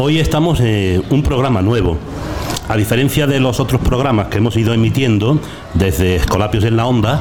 Hoy 0.00 0.20
estamos 0.20 0.60
en 0.60 1.02
un 1.10 1.24
programa 1.24 1.60
nuevo. 1.60 1.98
A 2.68 2.76
diferencia 2.76 3.26
de 3.26 3.40
los 3.40 3.58
otros 3.58 3.80
programas 3.80 4.28
que 4.28 4.38
hemos 4.38 4.56
ido 4.56 4.72
emitiendo 4.72 5.40
desde 5.74 6.14
Escolapios 6.14 6.62
en 6.62 6.76
la 6.76 6.86
Onda, 6.86 7.20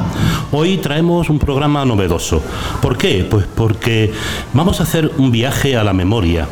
hoy 0.51 0.77
traemos 0.77 1.31
un 1.31 1.39
programa 1.39 1.83
novedoso. 1.85 2.39
¿Por 2.79 2.95
qué? 2.95 3.25
Pues 3.27 3.47
porque 3.47 4.13
vamos 4.53 4.79
a 4.79 4.83
hacer 4.83 5.09
un 5.17 5.31
viaje 5.31 5.75
a 5.75 5.83
la 5.83 5.91
memoria. 5.91 6.47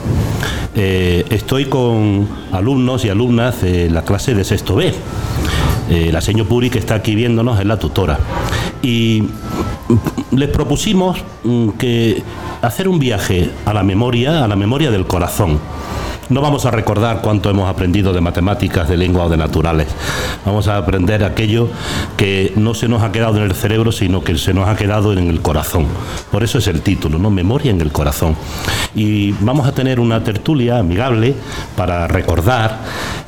Eh, 0.74 1.26
estoy 1.30 1.66
con 1.66 2.28
alumnos 2.52 3.06
y 3.06 3.10
alumnas 3.10 3.62
de 3.62 3.92
la 3.92 4.02
clase 4.02 4.34
de 4.34 4.44
sexto 4.44 4.78
B. 4.78 4.92
Eh, 5.92 6.10
la 6.12 6.22
señora 6.22 6.50
Puri, 6.50 6.72
que 6.72 6.80
está 6.80 6.96
aquí 6.96 7.14
viéndonos, 7.14 7.60
es 7.60 7.68
la 7.68 7.78
tutora. 7.78 8.18
Y 8.82 9.26
les 10.32 10.50
propusimos 10.50 11.20
mm, 11.44 11.70
que 11.78 12.24
hacer 12.64 12.88
un 12.88 12.98
viaje 12.98 13.52
a 13.68 13.76
la 13.76 13.84
memoria, 13.84 14.44
a 14.44 14.48
la 14.48 14.56
memoria 14.56 14.90
del 14.90 15.06
corazón. 15.06 15.60
No 16.28 16.42
vamos 16.42 16.66
a 16.66 16.72
recordar 16.72 17.22
cuánto 17.22 17.52
hemos 17.52 17.70
aprendido 17.70 18.12
de 18.12 18.20
matemáticas, 18.20 18.90
de 18.90 18.98
lengua 18.98 19.26
o 19.26 19.30
de 19.30 19.38
naturales. 19.38 19.88
Vamos 20.44 20.68
a 20.68 20.78
aprender 20.78 21.24
aquello 21.24 21.70
que 22.18 22.52
no 22.56 22.74
se 22.74 22.88
nos 22.88 23.04
ha 23.04 23.12
quedado 23.12 23.38
en 23.38 23.44
el 23.44 23.54
cerebro, 23.54 23.92
sino 23.92 24.24
que 24.24 24.36
se 24.38 24.54
nos 24.54 24.68
ha 24.68 24.76
quedado 24.76 25.14
en 25.14 25.30
el 25.30 25.42
corazón. 25.42 25.86
Por 26.32 26.44
eso 26.44 26.58
es 26.58 26.68
el 26.68 26.82
título, 26.82 27.20
¿no? 27.20 27.30
Memoria 27.30 27.70
en 27.70 27.80
el 27.80 27.92
corazón. 27.92 28.36
Y 28.96 29.34
vamos 29.34 29.68
a 29.68 29.72
tener 29.74 30.00
una 30.00 30.24
tertulia 30.24 30.80
amigable 30.80 31.36
para 31.76 32.08
recordar 32.08 32.80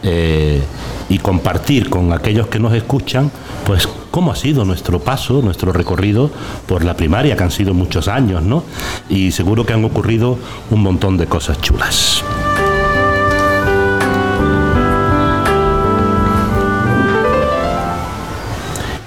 eh, 0.02 0.64
y 1.08 1.20
compartir 1.20 1.92
con 1.92 2.14
aquellos 2.14 2.48
que 2.48 2.60
nos 2.60 2.74
escuchan, 2.74 3.30
pues 3.66 3.88
cómo 4.10 4.32
ha 4.32 4.36
sido 4.36 4.66
nuestro 4.66 5.00
paso, 5.00 5.44
nuestro 5.44 5.72
recorrido 5.72 6.32
por 6.66 6.84
la 6.84 6.96
primaria, 6.96 7.36
que 7.36 7.44
han 7.44 7.52
sido 7.52 7.76
muchos 7.76 8.08
años, 8.08 8.42
¿no? 8.42 8.64
Y 9.08 9.32
seguro 9.32 9.68
que 9.68 9.74
han 9.74 9.86
ocurrido 9.86 10.40
un 10.72 10.82
montón 10.82 11.18
de 11.18 11.28
cosas 11.28 11.62
chulas. 11.62 12.24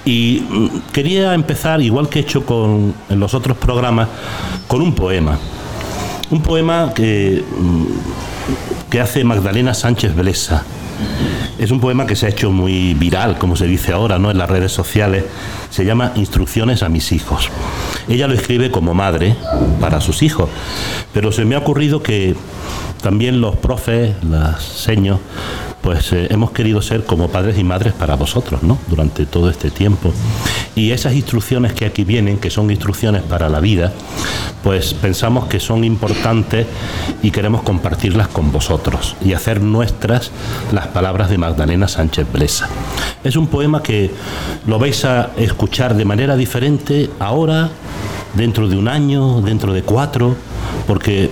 Y 0.05 0.43
mm, 0.49 0.91
quería 0.91 1.33
empezar, 1.33 1.81
igual 1.81 2.09
que 2.09 2.19
he 2.19 2.21
hecho 2.21 2.45
con, 2.45 2.93
en 3.09 3.19
los 3.19 3.33
otros 3.33 3.57
programas, 3.57 4.07
con 4.67 4.81
un 4.81 4.93
poema. 4.93 5.37
Un 6.29 6.41
poema 6.41 6.93
que, 6.93 7.43
mm, 7.57 8.89
que 8.89 8.99
hace 8.99 9.23
Magdalena 9.23 9.73
Sánchez 9.73 10.15
Belesa. 10.15 10.63
Es 11.57 11.71
un 11.71 11.79
poema 11.79 12.05
que 12.07 12.15
se 12.15 12.25
ha 12.25 12.29
hecho 12.29 12.51
muy 12.51 12.93
viral, 12.95 13.37
como 13.37 13.55
se 13.55 13.67
dice 13.67 13.93
ahora, 13.93 14.17
¿no? 14.17 14.31
en 14.31 14.37
las 14.37 14.49
redes 14.49 14.71
sociales. 14.71 15.25
Se 15.69 15.85
llama 15.85 16.11
Instrucciones 16.15 16.81
a 16.83 16.89
mis 16.89 17.11
hijos. 17.11 17.49
Ella 18.07 18.27
lo 18.27 18.33
escribe 18.33 18.71
como 18.71 18.93
madre 18.93 19.35
para 19.79 20.01
sus 20.01 20.23
hijos, 20.23 20.49
pero 21.13 21.31
se 21.31 21.45
me 21.45 21.55
ha 21.55 21.59
ocurrido 21.59 22.01
que 22.01 22.35
también 23.01 23.41
los 23.41 23.55
profes, 23.55 24.15
las 24.23 24.63
seños, 24.63 25.19
pues 25.91 26.13
eh, 26.13 26.27
hemos 26.29 26.51
querido 26.51 26.81
ser 26.81 27.03
como 27.03 27.27
padres 27.27 27.59
y 27.59 27.65
madres 27.65 27.91
para 27.91 28.15
vosotros, 28.15 28.63
¿no? 28.63 28.77
Durante 28.87 29.25
todo 29.25 29.49
este 29.49 29.69
tiempo. 29.71 30.13
Y 30.73 30.91
esas 30.91 31.15
instrucciones 31.15 31.73
que 31.73 31.83
aquí 31.83 32.05
vienen, 32.05 32.37
que 32.37 32.49
son 32.49 32.71
instrucciones 32.71 33.23
para 33.23 33.49
la 33.49 33.59
vida, 33.59 33.91
pues 34.63 34.93
pensamos 34.93 35.49
que 35.49 35.59
son 35.59 35.83
importantes 35.83 36.65
y 37.21 37.31
queremos 37.31 37.63
compartirlas 37.63 38.29
con 38.29 38.53
vosotros 38.53 39.17
y 39.19 39.33
hacer 39.33 39.59
nuestras 39.59 40.31
las 40.71 40.87
palabras 40.87 41.29
de 41.29 41.37
Magdalena 41.37 41.89
Sánchez 41.89 42.25
Blesa. 42.31 42.69
Es 43.25 43.35
un 43.35 43.47
poema 43.47 43.83
que 43.83 44.11
lo 44.67 44.79
vais 44.79 45.03
a 45.03 45.31
escuchar 45.35 45.95
de 45.95 46.05
manera 46.05 46.37
diferente 46.37 47.09
ahora, 47.19 47.69
dentro 48.33 48.69
de 48.69 48.77
un 48.77 48.87
año, 48.87 49.41
dentro 49.41 49.73
de 49.73 49.83
cuatro, 49.83 50.37
porque 50.87 51.29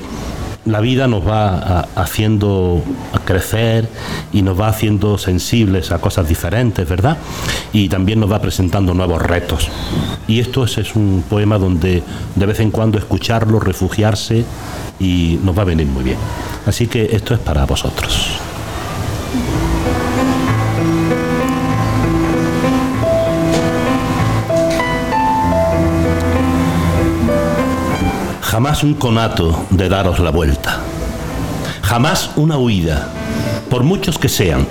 la 0.72 0.80
vida 0.80 1.08
nos 1.08 1.28
va 1.28 1.88
haciendo 1.96 2.84
crecer 3.26 3.90
y 4.32 4.42
nos 4.42 4.60
va 4.60 4.68
haciendo 4.68 5.18
sensibles 5.18 5.92
a 5.92 6.00
cosas 6.00 6.28
diferentes, 6.28 6.88
¿verdad? 6.88 7.18
Y 7.74 7.90
también 7.90 8.20
nos 8.20 8.32
va 8.32 8.40
presentando 8.40 8.94
nuevos 8.94 9.22
retos. 9.22 9.68
Y 10.28 10.40
esto 10.40 10.64
es, 10.64 10.78
es 10.78 10.96
un 10.96 11.24
poema 11.30 11.58
donde 11.58 12.04
de 12.36 12.46
vez 12.46 12.60
en 12.60 12.72
cuando 12.72 12.98
escucharlo, 12.98 13.60
refugiarse 13.60 14.46
y 15.00 15.40
nos 15.44 15.58
va 15.58 15.64
a 15.64 15.66
venir 15.66 15.88
muy 15.88 16.04
bien. 16.04 16.18
Así 16.66 16.88
que 16.88 17.16
esto 17.16 17.34
es 17.34 17.40
para 17.40 17.66
vosotros. 17.66 18.40
Jamás 28.60 28.84
un 28.84 28.94
conato 28.94 29.68
de 29.70 29.88
daros 29.88 30.20
la 30.20 30.32
vuelta. 30.32 30.80
Jamás 31.82 32.32
una 32.36 32.58
huida, 32.58 33.08
por 33.70 33.84
muchos 33.84 34.20
que 34.20 34.28
sean. 34.28 34.68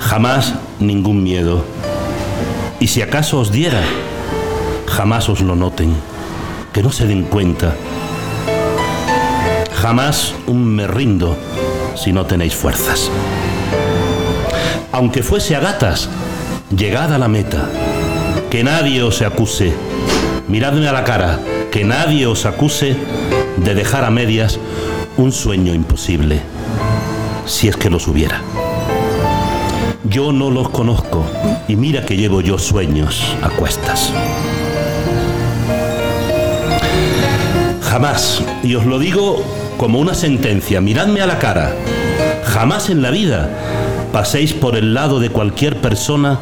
Jamás 0.00 0.54
ningún 0.80 1.22
miedo. 1.22 1.64
Y 2.80 2.88
si 2.88 3.00
acaso 3.00 3.38
os 3.38 3.52
diera, 3.52 3.80
jamás 4.88 5.28
os 5.28 5.40
lo 5.40 5.54
noten, 5.54 5.94
que 6.72 6.82
no 6.82 6.90
se 6.90 7.06
den 7.06 7.22
cuenta. 7.22 7.76
Jamás 9.80 10.34
un 10.48 10.64
me 10.66 10.88
rindo 10.88 11.36
si 11.94 12.12
no 12.12 12.26
tenéis 12.26 12.56
fuerzas. 12.56 13.08
Aunque 14.90 15.22
fuese 15.22 15.54
a 15.54 15.60
gatas, 15.60 16.08
llegad 16.76 17.12
a 17.14 17.18
la 17.18 17.28
meta. 17.28 17.70
Que 18.50 18.64
nadie 18.64 19.04
os 19.04 19.22
acuse. 19.22 19.72
Miradme 20.48 20.88
a 20.88 20.92
la 20.92 21.04
cara 21.04 21.38
que 21.78 21.84
nadie 21.84 22.26
os 22.26 22.44
acuse 22.44 22.96
de 23.56 23.72
dejar 23.72 24.04
a 24.04 24.10
medias 24.10 24.58
un 25.16 25.30
sueño 25.30 25.72
imposible, 25.72 26.40
si 27.46 27.68
es 27.68 27.76
que 27.76 27.88
los 27.88 28.08
hubiera. 28.08 28.42
Yo 30.02 30.32
no 30.32 30.50
los 30.50 30.70
conozco 30.70 31.24
y 31.68 31.76
mira 31.76 32.04
que 32.04 32.16
llevo 32.16 32.40
yo 32.40 32.58
sueños 32.58 33.22
a 33.44 33.50
cuestas. 33.50 34.12
Jamás, 37.82 38.42
y 38.64 38.74
os 38.74 38.84
lo 38.84 38.98
digo 38.98 39.40
como 39.76 40.00
una 40.00 40.14
sentencia, 40.14 40.80
miradme 40.80 41.20
a 41.20 41.26
la 41.28 41.38
cara, 41.38 41.76
jamás 42.42 42.90
en 42.90 43.02
la 43.02 43.12
vida 43.12 43.50
paséis 44.12 44.52
por 44.52 44.74
el 44.74 44.94
lado 44.94 45.20
de 45.20 45.30
cualquier 45.30 45.76
persona 45.76 46.40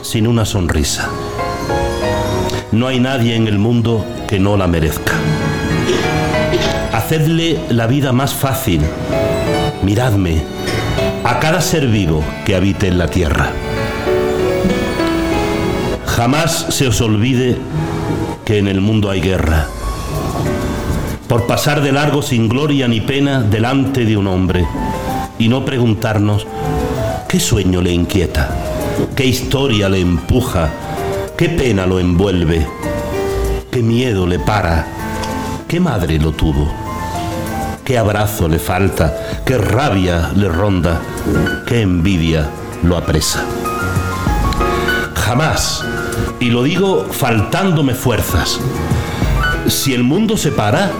sin 0.00 0.26
una 0.26 0.46
sonrisa. 0.46 1.10
No 2.72 2.86
hay 2.86 3.00
nadie 3.00 3.34
en 3.34 3.48
el 3.48 3.58
mundo 3.58 4.04
que 4.28 4.38
no 4.38 4.56
la 4.56 4.68
merezca. 4.68 5.14
Hacedle 6.92 7.58
la 7.68 7.88
vida 7.88 8.12
más 8.12 8.32
fácil. 8.32 8.80
Miradme 9.82 10.40
a 11.24 11.40
cada 11.40 11.60
ser 11.60 11.88
vivo 11.88 12.22
que 12.44 12.54
habite 12.54 12.86
en 12.86 12.98
la 12.98 13.08
tierra. 13.08 13.50
Jamás 16.06 16.66
se 16.70 16.86
os 16.86 17.00
olvide 17.00 17.56
que 18.44 18.58
en 18.58 18.68
el 18.68 18.80
mundo 18.80 19.10
hay 19.10 19.20
guerra. 19.20 19.66
Por 21.26 21.46
pasar 21.46 21.82
de 21.82 21.90
largo 21.90 22.22
sin 22.22 22.48
gloria 22.48 22.86
ni 22.86 23.00
pena 23.00 23.40
delante 23.40 24.04
de 24.04 24.16
un 24.16 24.28
hombre 24.28 24.64
y 25.38 25.48
no 25.48 25.64
preguntarnos 25.64 26.46
qué 27.28 27.40
sueño 27.40 27.80
le 27.80 27.92
inquieta, 27.92 28.48
qué 29.16 29.26
historia 29.26 29.88
le 29.88 30.00
empuja, 30.00 30.70
qué 31.40 31.48
pena 31.48 31.86
lo 31.86 31.98
envuelve 31.98 32.66
qué 33.70 33.82
miedo 33.82 34.26
le 34.26 34.38
para, 34.38 34.84
qué 35.66 35.80
madre 35.80 36.18
lo 36.18 36.32
tuvo, 36.32 36.70
qué 37.82 37.96
abrazo 37.96 38.46
le 38.46 38.58
falta, 38.58 39.40
qué 39.46 39.56
rabia 39.56 40.32
le 40.36 40.50
ronda, 40.50 41.00
qué 41.66 41.80
envidia 41.80 42.46
lo 42.82 42.98
apresa. 42.98 43.42
Jamás, 45.14 45.82
y 46.40 46.50
lo 46.50 46.62
digo 46.62 47.06
faltándome 47.10 47.94
fuerzas, 47.94 48.60
si 49.66 49.94
el 49.94 50.02
mundo 50.02 50.36
se 50.36 50.52
para, 50.52 50.90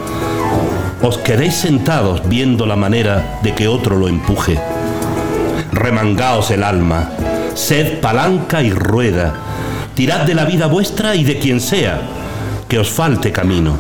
os 1.03 1.19
quedéis 1.19 1.57
sentados 1.57 2.27
viendo 2.31 2.65
la 2.65 2.77
manera 2.77 3.41
de 3.43 3.55
que 3.55 3.69
otro 3.69 3.95
lo 3.95 4.09
empuje. 4.09 4.59
Remangaos 5.71 6.51
el 6.51 6.63
alma, 6.63 7.11
sed 7.55 8.01
palanca 8.01 8.63
y 8.63 8.73
rueda, 8.73 9.50
tirad 10.01 10.21
de 10.21 10.33
la 10.33 10.47
vida 10.47 10.65
vuestra 10.65 11.15
y 11.15 11.25
de 11.25 11.39
quien 11.39 11.61
sea, 11.61 12.01
que 12.69 12.79
os 12.79 12.89
falte 12.89 13.33
camino. 13.33 13.77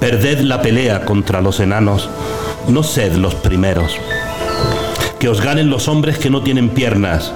Perded 0.00 0.40
la 0.40 0.60
pelea 0.60 1.04
contra 1.04 1.40
los 1.40 1.60
enanos, 1.60 2.08
no 2.66 2.82
sed 2.82 3.12
los 3.12 3.36
primeros. 3.36 3.96
Que 5.20 5.28
os 5.28 5.40
ganen 5.40 5.70
los 5.70 5.86
hombres 5.86 6.18
que 6.18 6.28
no 6.28 6.42
tienen 6.42 6.70
piernas. 6.70 7.32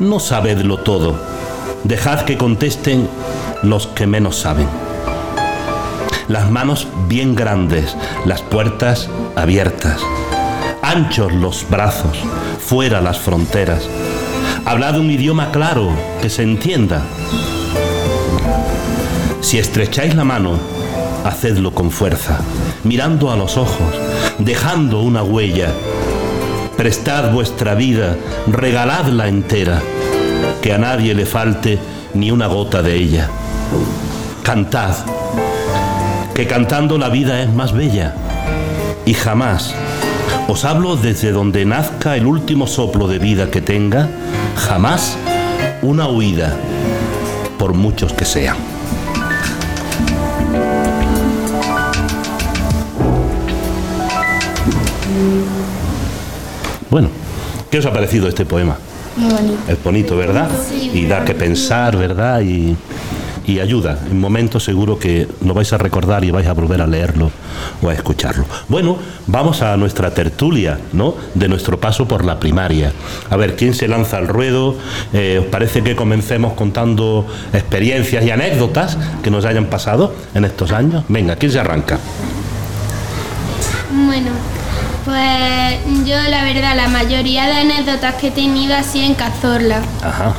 No 0.00 0.18
sabedlo 0.18 0.78
todo. 0.78 1.14
Dejad 1.84 2.22
que 2.22 2.36
contesten 2.36 3.08
los 3.62 3.86
que 3.86 4.08
menos 4.08 4.34
saben. 4.34 4.66
Las 6.26 6.50
manos 6.50 6.88
bien 7.06 7.36
grandes, 7.36 7.96
las 8.26 8.42
puertas 8.42 9.08
abiertas. 9.36 10.00
Anchos 10.82 11.32
los 11.32 11.64
brazos, 11.70 12.18
fuera 12.58 13.00
las 13.00 13.20
fronteras. 13.20 13.88
Hablad 14.64 14.98
un 14.98 15.10
idioma 15.10 15.50
claro, 15.50 15.90
que 16.20 16.30
se 16.30 16.44
entienda. 16.44 17.02
Si 19.40 19.58
estrecháis 19.58 20.14
la 20.14 20.24
mano, 20.24 20.58
hacedlo 21.24 21.72
con 21.72 21.90
fuerza, 21.90 22.38
mirando 22.84 23.32
a 23.32 23.36
los 23.36 23.56
ojos, 23.56 23.94
dejando 24.38 25.02
una 25.02 25.24
huella. 25.24 25.68
Prestad 26.76 27.32
vuestra 27.32 27.74
vida, 27.74 28.16
regaladla 28.46 29.26
entera, 29.26 29.82
que 30.62 30.72
a 30.72 30.78
nadie 30.78 31.14
le 31.14 31.26
falte 31.26 31.78
ni 32.14 32.30
una 32.30 32.46
gota 32.46 32.82
de 32.82 32.94
ella. 32.94 33.28
Cantad, 34.44 34.94
que 36.34 36.46
cantando 36.46 36.98
la 36.98 37.08
vida 37.08 37.42
es 37.42 37.52
más 37.52 37.72
bella, 37.72 38.14
y 39.04 39.14
jamás, 39.14 39.74
os 40.48 40.64
hablo 40.64 40.96
desde 40.96 41.32
donde 41.32 41.64
nazca 41.64 42.16
el 42.16 42.26
último 42.26 42.66
soplo 42.66 43.08
de 43.08 43.18
vida 43.18 43.50
que 43.50 43.60
tenga, 43.60 44.08
jamás 44.56 45.16
una 45.82 46.08
huida, 46.08 46.56
por 47.58 47.74
muchos 47.74 48.12
que 48.12 48.24
sean. 48.24 48.56
Bueno, 56.90 57.08
¿qué 57.70 57.78
os 57.78 57.86
ha 57.86 57.92
parecido 57.92 58.28
este 58.28 58.44
poema? 58.44 58.76
Muy 59.16 59.32
bonito. 59.32 59.58
Es 59.68 59.82
bonito, 59.82 60.16
¿verdad? 60.16 60.48
Y 60.92 61.06
da 61.06 61.24
que 61.24 61.34
pensar, 61.34 61.96
¿verdad? 61.96 62.40
Y, 62.42 62.76
y 63.52 63.60
ayuda. 63.60 63.98
En 64.10 64.18
momentos 64.18 64.64
seguro 64.64 64.98
que 64.98 65.28
lo 65.44 65.54
vais 65.54 65.72
a 65.72 65.78
recordar 65.78 66.24
y 66.24 66.30
vais 66.30 66.46
a 66.46 66.52
volver 66.52 66.80
a 66.80 66.86
leerlo 66.86 67.30
o 67.82 67.88
a 67.88 67.94
escucharlo. 67.94 68.44
Bueno, 68.68 68.96
vamos 69.26 69.62
a 69.62 69.76
nuestra 69.76 70.12
tertulia, 70.12 70.78
¿no? 70.92 71.14
De 71.34 71.48
nuestro 71.48 71.78
paso 71.78 72.08
por 72.08 72.24
la 72.24 72.40
primaria. 72.40 72.92
A 73.30 73.36
ver, 73.36 73.56
¿quién 73.56 73.74
se 73.74 73.88
lanza 73.88 74.16
al 74.16 74.28
ruedo? 74.28 74.76
Eh, 75.12 75.38
¿Os 75.40 75.46
parece 75.46 75.82
que 75.82 75.94
comencemos 75.94 76.54
contando 76.54 77.26
experiencias 77.52 78.24
y 78.24 78.30
anécdotas 78.30 78.96
que 79.22 79.30
nos 79.30 79.44
hayan 79.44 79.66
pasado 79.66 80.14
en 80.34 80.44
estos 80.44 80.72
años? 80.72 81.04
Venga, 81.08 81.36
¿quién 81.36 81.52
se 81.52 81.60
arranca? 81.60 81.98
Bueno, 84.06 84.30
pues 85.04 86.06
yo 86.06 86.16
la 86.30 86.44
verdad 86.44 86.74
la 86.76 86.88
mayoría 86.88 87.46
de 87.46 87.52
anécdotas 87.52 88.14
que 88.14 88.28
he 88.28 88.30
tenido 88.30 88.74
así 88.74 89.02
en 89.02 89.14
Cazorla. 89.14 89.82
Ajá. 90.02 90.34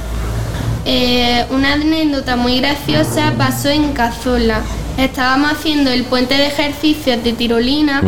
Eh, 0.86 1.46
una 1.50 1.74
anécdota 1.74 2.36
muy 2.36 2.60
graciosa 2.60 3.34
pasó 3.38 3.70
en 3.70 3.94
Cazorla. 3.94 4.62
Estábamos 4.98 5.54
haciendo 5.54 5.92
el 5.92 6.04
puente 6.04 6.36
de 6.36 6.48
ejercicios 6.48 7.24
de 7.24 7.34
tirolina 7.34 8.02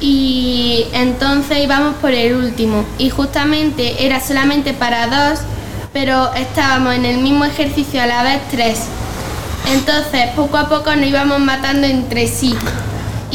y 0.00 0.86
entonces 0.92 1.58
íbamos 1.62 1.94
por 1.96 2.12
el 2.12 2.34
último 2.34 2.84
y 2.98 3.10
justamente 3.10 4.04
era 4.04 4.20
solamente 4.20 4.74
para 4.74 5.06
dos, 5.06 5.40
pero 5.92 6.34
estábamos 6.34 6.94
en 6.94 7.04
el 7.04 7.18
mismo 7.18 7.44
ejercicio 7.44 8.02
a 8.02 8.06
la 8.06 8.22
vez 8.22 8.40
tres. 8.50 8.80
Entonces 9.72 10.28
poco 10.36 10.58
a 10.58 10.68
poco 10.68 10.94
nos 10.94 11.06
íbamos 11.06 11.40
matando 11.40 11.86
entre 11.86 12.26
sí. 12.26 12.54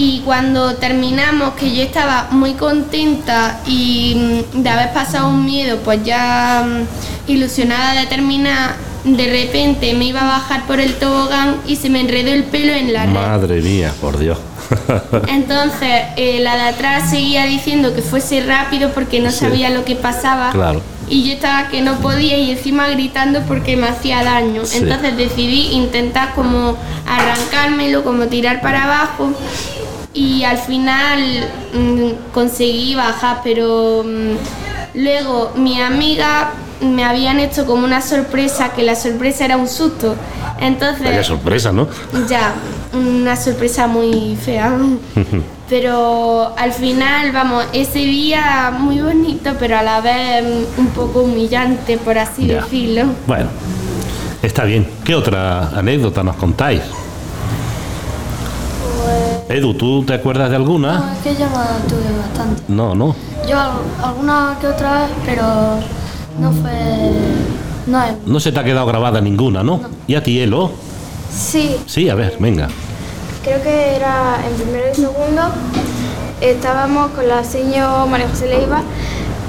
Y 0.02 0.22
cuando 0.24 0.76
terminamos, 0.76 1.56
que 1.56 1.76
yo 1.76 1.84
estaba 1.84 2.30
muy 2.32 2.54
contenta 2.54 3.60
y 3.66 4.16
mm, 4.56 4.62
de 4.64 4.70
haber 4.70 4.94
pasado 4.94 5.28
un 5.28 5.44
miedo, 5.44 5.78
pues 5.84 6.02
ya 6.06 6.66
mm, 6.66 7.30
ilusionada 7.30 8.00
de 8.00 8.08
terminar, 8.08 8.76
de 9.04 9.26
repente 9.30 9.94
me 9.96 10.06
iba 10.06 10.22
a 10.22 10.40
bajar 10.40 10.64
por 10.68 10.80
el 10.80 10.94
tobogán 10.96 11.58
y 11.68 11.76
se 11.76 11.90
me 11.90 12.00
enredó 12.00 12.32
el 12.32 12.46
pelo 12.46 12.72
en 12.72 12.94
la 12.94 13.08
red. 13.08 13.12
Madre 13.12 13.62
mía, 13.62 13.94
por 14.00 14.18
Dios. 14.18 14.38
Entonces, 15.28 16.04
eh, 16.16 16.40
la 16.44 16.56
de 16.56 16.62
atrás 16.70 17.10
seguía 17.10 17.44
diciendo 17.46 17.94
que 17.94 18.02
fuese 18.02 18.40
rápido 18.46 18.92
porque 18.94 19.20
no 19.20 19.32
Sí. 19.32 19.40
sabía 19.40 19.70
lo 19.70 19.84
que 19.84 19.98
pasaba. 19.98 20.52
Claro. 20.52 20.82
Y 21.10 21.28
yo 21.28 21.34
estaba 21.34 21.68
que 21.68 21.82
no 21.82 21.96
podía 22.00 22.38
y 22.38 22.52
encima 22.52 22.88
gritando 22.88 23.42
porque 23.42 23.76
me 23.76 23.88
hacía 23.88 24.24
daño. 24.24 24.64
Sí. 24.64 24.78
Entonces 24.78 25.18
decidí 25.18 25.72
intentar 25.74 26.36
como 26.36 26.78
arrancármelo, 27.06 28.06
como 28.06 28.28
tirar 28.28 28.62
para 28.62 28.86
abajo. 28.86 29.34
Y 30.14 30.44
al 30.44 30.58
final 30.58 31.20
mm, 31.74 32.32
conseguí 32.34 32.96
bajar, 32.96 33.42
pero 33.44 34.04
mm, 34.06 34.98
luego 35.00 35.52
mi 35.56 35.80
amiga 35.82 36.52
me 36.82 37.04
habían 37.04 37.40
hecho 37.40 37.66
como 37.66 37.84
una 37.86 38.02
sorpresa, 38.02 38.72
que 38.74 38.84
la 38.84 38.96
sorpresa 38.96 39.46
era 39.46 39.58
un 39.58 39.68
susto. 39.68 40.16
Entonces... 40.60 41.04
Vaya 41.04 41.24
sorpresa, 41.24 41.72
¿no? 41.72 41.88
Ya, 42.28 42.54
una 42.94 43.36
sorpresa 43.36 43.86
muy 43.88 44.36
fea. 44.44 44.74
Pero 45.70 46.56
al 46.58 46.74
final, 46.74 47.32
vamos, 47.32 47.64
ese 47.74 48.00
día 48.00 48.74
muy 48.76 49.00
bonito, 49.02 49.52
pero 49.60 49.78
a 49.78 49.84
la 49.84 50.02
vez 50.02 50.44
mm, 50.44 50.80
un 50.80 50.88
poco 50.88 51.20
humillante, 51.22 51.98
por 52.00 52.18
así 52.18 52.48
Ya. 52.48 52.62
decirlo. 52.64 53.04
Bueno, 53.28 53.50
está 54.42 54.64
bien. 54.64 54.88
¿Qué 55.04 55.14
otra 55.14 55.70
anécdota 55.78 56.24
nos 56.24 56.38
contáis? 56.38 56.82
Edu, 59.50 59.74
¿tú 59.74 60.04
te 60.06 60.14
acuerdas 60.14 60.50
de 60.52 60.58
No, 60.58 60.64
alguna? 60.64 61.14
es 61.18 61.24
que 61.24 61.34
yo 61.34 61.48
no 61.50 61.56
tuve 61.88 62.18
bastante. 62.20 62.62
No, 62.68 62.94
no. 62.94 63.16
Yo 63.48 63.60
al- 63.60 63.72
alguna 64.04 64.58
que 64.62 64.68
otra 64.68 64.94
vez, 65.02 65.10
pero 65.26 65.44
no 66.40 66.52
fue. 66.52 66.72
No 67.88 68.04
es. 68.04 68.14
No 68.28 68.40
se 68.40 68.52
te 68.52 68.60
ha 68.60 68.64
quedado 68.64 68.86
grabada 68.86 69.20
ninguna, 69.22 69.64
¿no? 69.64 69.82
¿Y 70.08 70.14
a 70.16 70.24
ti, 70.24 70.40
Elo? 70.40 70.72
Sí, 71.36 71.76
Sí, 71.88 72.10
a 72.10 72.16
ver, 72.16 72.38
venga. 72.40 72.68
creo 73.44 73.62
que 73.64 73.96
era 73.96 74.38
en 74.48 74.54
primero 74.62 74.86
y 74.92 74.96
segundo. 74.96 75.42
Estábamos 76.42 77.12
con 77.12 77.28
la 77.28 77.44
señora 77.44 78.06
María 78.06 78.30
José 78.30 78.48
Leiva 78.48 78.82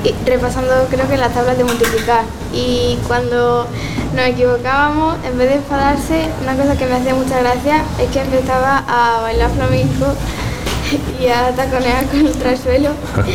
y 0.03 0.14
repasando 0.29 0.70
creo 0.91 1.06
que 1.08 1.17
las 1.19 1.32
tablas 1.35 1.58
de 1.58 1.64
multiplicar. 1.64 2.23
Y 2.55 2.96
cuando 3.06 3.67
nos 4.15 4.27
equivocábamos, 4.27 5.17
en 5.25 5.39
vez 5.39 5.49
de 5.49 5.55
enfadarse, 5.57 6.29
una 6.43 6.55
cosa 6.57 6.77
que 6.77 6.87
me 6.87 6.95
hacía 6.97 7.15
mucha 7.15 7.39
gracia 7.41 7.83
es 8.01 8.09
que 8.11 8.21
empezaba 8.21 8.85
a 8.89 9.21
bailar 9.23 9.51
flamenco 9.51 10.07
y 11.21 11.27
a 11.29 11.51
taconear 11.55 12.05
contra 12.07 12.53
el 12.53 12.59
suelo. 12.59 12.91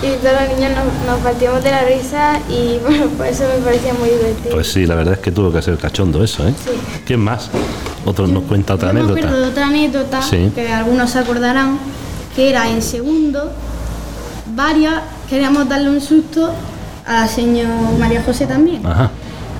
Y 0.00 0.10
todos 0.22 0.34
los 0.40 0.56
niños 0.56 0.70
nos, 0.76 1.06
nos 1.12 1.18
partíamos 1.24 1.60
de 1.64 1.72
la 1.72 1.82
risa 1.82 2.38
y 2.48 2.78
bueno, 2.86 3.06
pues 3.16 3.32
eso 3.32 3.50
me 3.52 3.64
parecía 3.64 3.92
muy 3.94 4.08
divertido. 4.10 4.54
Pues 4.54 4.70
sí, 4.72 4.86
la 4.86 4.94
verdad 4.94 5.14
es 5.14 5.18
que 5.18 5.32
tuvo 5.32 5.50
que 5.52 5.60
ser 5.60 5.76
cachondo 5.76 6.22
eso, 6.22 6.46
¿eh? 6.46 6.54
Sí. 6.64 6.70
¿Quién 7.04 7.18
más? 7.18 7.50
Otro 8.04 8.28
nos 8.28 8.44
cuenta 8.44 8.74
otra 8.74 8.90
Yo 8.90 8.94
me 8.94 9.00
anécdota. 9.00 9.20
acuerdo 9.26 9.42
de 9.44 9.50
otra 9.50 9.66
anécdota 9.66 10.22
Sí. 10.22 10.52
que 10.54 10.72
algunos 10.72 11.10
se 11.10 11.18
acordarán, 11.18 11.80
que 12.36 12.48
era 12.48 12.68
en 12.70 12.80
segundo, 12.80 13.50
varias 14.54 15.02
queríamos 15.28 15.68
darle 15.68 15.90
un 15.90 16.00
susto 16.00 16.48
a 17.04 17.12
la 17.22 17.26
señora 17.26 17.68
María 17.98 18.22
José 18.22 18.46
también. 18.46 18.86
Ajá. 18.86 19.10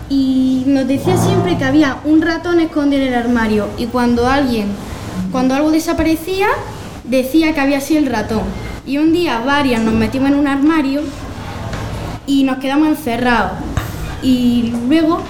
Y 0.09 0.65
nos 0.67 0.89
decía 0.89 1.17
siempre 1.17 1.59
que 1.59 1.65
había 1.65 1.99
un 2.05 2.23
ratón 2.23 2.61
escondido 2.61 3.03
en 3.03 3.09
el 3.09 3.15
armario 3.15 3.69
y 3.77 3.87
cuando 3.87 4.27
alguien, 4.27 4.69
cuando 5.31 5.55
algo 5.55 5.71
desaparecía, 5.71 6.49
decía 7.05 7.53
que 7.53 7.61
había 7.61 7.81
sido 7.81 8.01
el 8.01 8.07
ratón. 8.07 8.43
Y 8.87 8.99
un 8.99 9.13
día 9.13 9.41
varias 9.45 9.83
nos 9.83 9.95
metimos 9.95 10.31
en 10.31 10.39
un 10.39 10.47
armario 10.47 11.03
y 12.27 12.45
nos 12.45 12.59
quedamos 12.59 12.89
encerrados. 12.89 13.53
Y 14.23 14.73
luego 14.89 15.21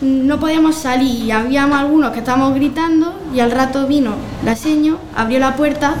no 0.00 0.38
podíamos 0.38 0.76
salir 0.76 1.24
y 1.24 1.30
habíamos 1.30 1.78
algunos 1.78 2.10
que 2.12 2.20
estábamos 2.20 2.54
gritando 2.54 3.14
y 3.34 3.40
al 3.40 3.50
rato 3.50 3.86
vino 3.86 4.12
la 4.44 4.56
seño, 4.56 4.98
abrió 5.16 5.38
la 5.38 5.56
puerta 5.56 5.94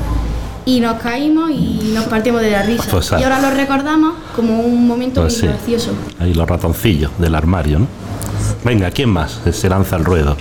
y 0.68 0.80
nos 0.80 1.00
caímos 1.00 1.50
y 1.50 1.92
nos 1.94 2.04
partimos 2.04 2.42
de 2.42 2.50
la 2.50 2.62
risa. 2.62 2.84
Pues, 2.90 3.10
y 3.18 3.22
ahora 3.22 3.40
lo 3.40 3.50
recordamos 3.50 4.14
como 4.36 4.60
un 4.60 4.86
momento 4.86 5.22
Pues 5.22 5.32
muy 5.32 5.40
sí. 5.40 5.46
gracioso. 5.46 5.92
Ahí 6.20 6.34
los 6.34 6.46
ratoncillos 6.46 7.10
del 7.18 7.34
armario, 7.34 7.78
¿no? 7.78 7.86
Venga, 8.64 8.90
¿quién 8.90 9.08
más 9.08 9.40
se 9.50 9.68
lanza 9.70 9.96
al 9.96 10.04
ruedo? 10.04 10.36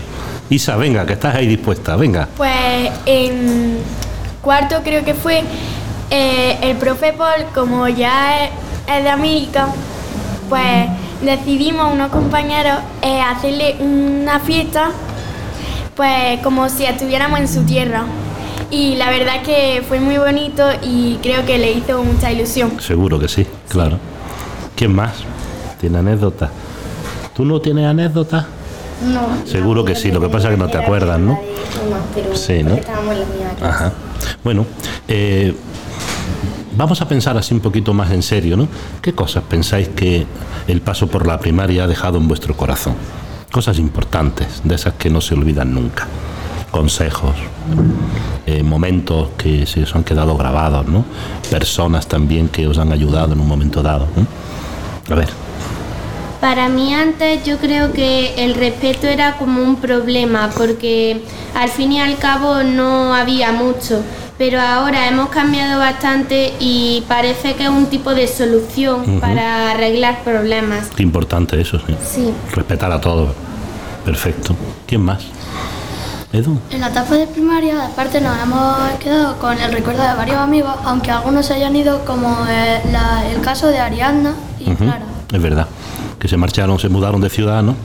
Isa, 0.49 0.75
venga, 0.75 1.05
que 1.05 1.13
estás 1.13 1.33
ahí 1.33 1.47
dispuesta, 1.47 1.95
venga. 1.95 2.27
Pues 2.35 2.91
en 3.05 3.77
cuarto 4.41 4.81
creo 4.83 5.05
que 5.05 5.13
fue 5.13 5.43
eh, 6.09 6.57
el 6.61 6.75
profe 6.75 7.13
Paul, 7.13 7.45
como 7.55 7.87
ya 7.87 8.43
es, 8.43 8.51
es 8.85 9.03
de 9.03 9.09
América, 9.09 9.69
pues 10.49 10.89
decidimos 11.21 11.93
unos 11.93 12.09
compañeros 12.11 12.79
eh, 13.01 13.21
hacerle 13.21 13.77
una 13.79 14.41
fiesta, 14.41 14.89
pues 15.95 16.41
como 16.43 16.67
si 16.67 16.83
estuviéramos 16.83 17.39
en 17.39 17.47
su 17.47 17.63
tierra. 17.63 18.03
Y 18.69 18.95
la 18.95 19.09
verdad 19.09 19.43
que 19.43 19.83
fue 19.87 19.99
muy 19.99 20.17
bonito 20.17 20.63
y 20.83 21.17
creo 21.21 21.45
que 21.45 21.57
le 21.57 21.71
hizo 21.71 22.03
mucha 22.03 22.31
ilusión. 22.31 22.79
Seguro 22.81 23.19
que 23.19 23.27
sí, 23.27 23.45
claro. 23.69 23.97
¿Quién 24.75 24.93
más? 24.93 25.13
¿Tiene 25.79 25.99
anécdota? 25.99 26.49
¿Tú 27.33 27.45
no 27.45 27.61
tienes 27.61 27.85
anécdota? 27.85 28.47
No. 29.05 29.45
Seguro 29.45 29.85
que 29.85 29.95
sí, 29.95 30.11
lo 30.11 30.19
que 30.19 30.27
pasa 30.27 30.47
es 30.49 30.55
que 30.55 30.59
no 30.59 30.69
te 30.69 30.77
acuerdas, 30.77 31.19
¿no? 31.19 31.39
pero 32.13 32.35
Sí, 32.35 32.63
¿no? 32.63 32.77
Ajá. 33.61 33.93
Bueno, 34.43 34.65
eh, 35.07 35.55
vamos 36.75 36.99
a 37.01 37.07
pensar 37.07 37.37
así 37.37 37.53
un 37.53 37.59
poquito 37.59 37.93
más 37.93 38.11
en 38.11 38.23
serio, 38.23 38.57
¿no? 38.57 38.67
¿Qué 39.01 39.13
cosas 39.13 39.43
pensáis 39.43 39.87
que 39.89 40.25
el 40.67 40.81
paso 40.81 41.07
por 41.07 41.27
la 41.27 41.39
primaria 41.39 41.83
ha 41.83 41.87
dejado 41.87 42.17
en 42.17 42.27
vuestro 42.27 42.57
corazón? 42.57 42.95
Cosas 43.51 43.79
importantes, 43.79 44.61
de 44.63 44.75
esas 44.75 44.95
que 44.95 45.09
no 45.09 45.21
se 45.21 45.35
olvidan 45.35 45.73
nunca. 45.73 46.07
Consejos, 46.71 47.35
eh, 48.45 48.61
momentos 48.63 49.29
que 49.37 49.65
se 49.65 49.83
os 49.83 49.95
han 49.95 50.03
quedado 50.03 50.35
grabados, 50.37 50.85
¿no? 50.87 51.05
Personas 51.49 52.07
también 52.07 52.49
que 52.49 52.67
os 52.67 52.77
han 52.77 52.91
ayudado 52.91 53.33
en 53.33 53.39
un 53.39 53.47
momento 53.47 53.81
dado. 53.81 54.07
¿no? 54.15 55.13
A 55.13 55.17
ver, 55.17 55.29
Para 56.41 56.69
mí 56.69 56.93
antes 56.93 57.43
yo 57.45 57.57
creo 57.57 57.93
que 57.93 58.35
el 58.43 58.53
respeto 58.55 59.07
era 59.07 59.37
como 59.37 59.61
un 59.61 59.77
problema 59.77 60.49
porque 60.55 61.23
al 61.55 61.69
fin 61.69 61.93
y 61.93 61.99
al 61.99 62.17
cabo 62.17 62.63
no 62.63 63.13
había 63.13 63.51
mucho 63.51 64.03
pero 64.37 64.61
ahora 64.61 65.07
hemos 65.07 65.29
cambiado 65.29 65.79
bastante 65.79 66.53
y 66.59 67.03
parece 67.07 67.55
que 67.55 67.63
es 67.63 67.69
un 67.69 67.87
tipo 67.87 68.13
de 68.13 68.27
solución 68.27 69.19
para 69.19 69.71
arreglar 69.71 70.23
problemas. 70.23 70.89
Qué 70.95 71.03
importante 71.03 71.59
eso, 71.59 71.79
sí. 71.79 71.95
Sí. 72.05 72.33
Respetar 72.53 72.91
a 72.91 73.01
todos. 73.01 73.29
Perfecto. 74.05 74.55
¿Quién 74.85 75.01
más? 75.01 75.25
Edu. 76.33 76.57
En 76.71 76.81
la 76.81 76.89
etapa 76.89 77.15
de 77.15 77.25
primaria, 77.27 77.85
aparte, 77.85 78.19
nos 78.19 78.37
hemos 78.41 78.77
quedado 78.99 79.37
con 79.39 79.57
el 79.59 79.71
recuerdo 79.71 80.03
de 80.03 80.13
varios 80.13 80.37
amigos, 80.37 80.73
aunque 80.83 81.09
algunos 81.09 81.45
se 81.45 81.53
hayan 81.53 81.75
ido, 81.75 82.03
como 82.05 82.27
eh, 82.49 82.81
la- 82.91 83.23
el 83.29 83.39
caso 83.41 83.67
de 83.67 83.79
Ariadna 83.79 84.33
y. 84.59 84.65
Clara. 84.75 85.05
Es 85.31 85.41
verdad. 85.41 85.67
Que 86.19 86.27
se 86.27 86.35
marcharon, 86.35 86.79
se 86.79 86.89
mudaron 86.89 87.21
de 87.21 87.29
ciudad, 87.29 87.63
¿no? 87.63 87.75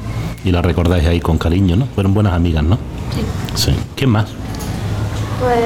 Y 0.45 0.51
la 0.51 0.61
recordáis 0.61 1.07
ahí 1.07 1.21
con 1.21 1.39
cariño, 1.39 1.77
¿no? 1.77 1.87
Fueron 1.95 2.15
buenas 2.15 2.33
amigas, 2.33 2.65
¿no? 2.65 2.79
Sí. 3.15 3.71
Sí. 3.71 3.77
¿Quién 3.95 4.11
más? 4.11 4.27
Pues 5.41 5.57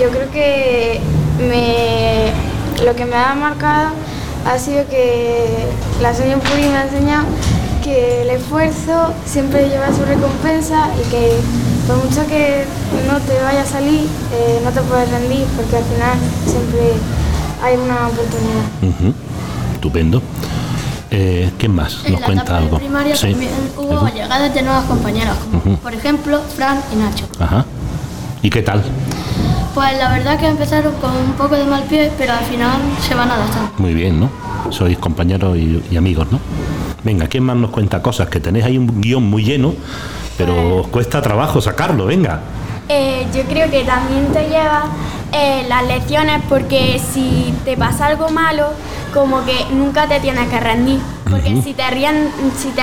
yo 0.00 0.08
creo 0.10 0.30
que 0.30 1.00
me, 1.38 2.84
lo 2.84 2.94
que 2.94 3.04
me 3.04 3.16
ha 3.16 3.34
marcado 3.34 3.90
ha 4.46 4.58
sido 4.58 4.86
que 4.88 5.66
la 6.00 6.12
señora 6.14 6.38
Puri 6.40 6.62
me 6.68 6.76
ha 6.76 6.84
enseñado 6.84 7.24
que 7.82 8.22
el 8.22 8.30
esfuerzo 8.30 9.12
siempre 9.24 9.68
lleva 9.68 9.88
su 9.88 10.04
recompensa 10.04 10.88
y 11.04 11.10
que 11.10 11.32
por 11.86 11.96
mucho 12.04 12.26
que 12.26 12.64
no 13.10 13.18
te 13.20 13.40
vaya 13.42 13.62
a 13.62 13.66
salir, 13.66 14.02
eh, 14.32 14.60
no 14.64 14.70
te 14.70 14.80
puedes 14.82 15.10
rendir 15.10 15.44
porque 15.56 15.76
al 15.76 15.84
final 15.84 16.18
siempre 16.46 16.92
hay 17.62 17.76
una 17.76 18.08
oportunidad. 18.08 19.14
Estupendo. 19.74 20.22
Eh, 21.10 21.50
¿Quién 21.58 21.74
más? 21.74 21.98
En 22.04 22.12
Nos 22.12 22.20
la 22.20 22.26
cuenta 22.26 22.42
etapa 22.44 22.58
algo. 22.58 22.76
de 22.76 22.84
primaria 22.84 23.14
Sí. 23.16 23.30
también 23.32 23.50
hubo 23.76 24.08
llegadas 24.08 24.54
de 24.54 24.62
nuevos 24.62 24.84
compañeros, 24.84 25.36
como 25.62 25.76
por 25.76 25.92
ejemplo 25.92 26.40
Fran 26.56 26.80
y 26.92 26.96
Nacho. 26.96 27.26
Ajá. 27.38 27.66
¿Y 28.40 28.48
qué 28.48 28.62
tal? 28.62 28.82
Pues 29.74 29.96
la 29.98 30.10
verdad 30.10 30.38
que 30.38 30.46
empezaron 30.46 30.92
con 30.94 31.10
un 31.14 31.32
poco 31.32 31.54
de 31.56 31.64
mal 31.64 31.82
pie, 31.84 32.10
pero 32.18 32.32
al 32.32 32.44
final 32.44 32.76
se 33.06 33.14
van 33.14 33.30
adaptando. 33.30 33.70
Muy 33.78 33.92
bien, 33.94 34.20
¿no? 34.20 34.30
Sois 34.70 34.96
compañeros 34.98 35.56
y, 35.56 35.82
y 35.90 35.96
amigos, 35.96 36.28
¿no? 36.30 36.38
Venga, 37.04 37.26
¿quién 37.26 37.44
más 37.44 37.56
nos 37.56 37.70
cuenta 37.70 38.00
cosas? 38.00 38.28
Que 38.28 38.40
tenéis 38.40 38.64
ahí 38.64 38.78
un 38.78 39.00
guion 39.00 39.22
muy 39.28 39.44
lleno, 39.44 39.74
pero 40.46 40.76
os 40.78 40.86
cuesta 40.88 41.20
trabajo 41.22 41.60
sacarlo, 41.60 42.06
venga. 42.06 42.40
Eh, 42.88 43.26
yo 43.34 43.42
creo 43.44 43.70
que 43.70 43.84
también 43.84 44.26
te 44.32 44.48
lleva 44.48 44.84
eh, 45.32 45.64
las 45.68 45.86
lecciones 45.86 46.42
porque 46.48 47.00
si 47.12 47.54
te 47.64 47.76
pasa 47.76 48.06
algo 48.06 48.28
malo, 48.30 48.66
como 49.14 49.44
que 49.44 49.54
nunca 49.72 50.06
te 50.08 50.20
tienes 50.20 50.48
que 50.48 50.60
rendir. 50.60 50.98
Porque 51.30 51.62
si, 51.62 51.72
te 51.72 51.82
ríen- 51.84 52.28
si 52.58 52.68
te 52.70 52.82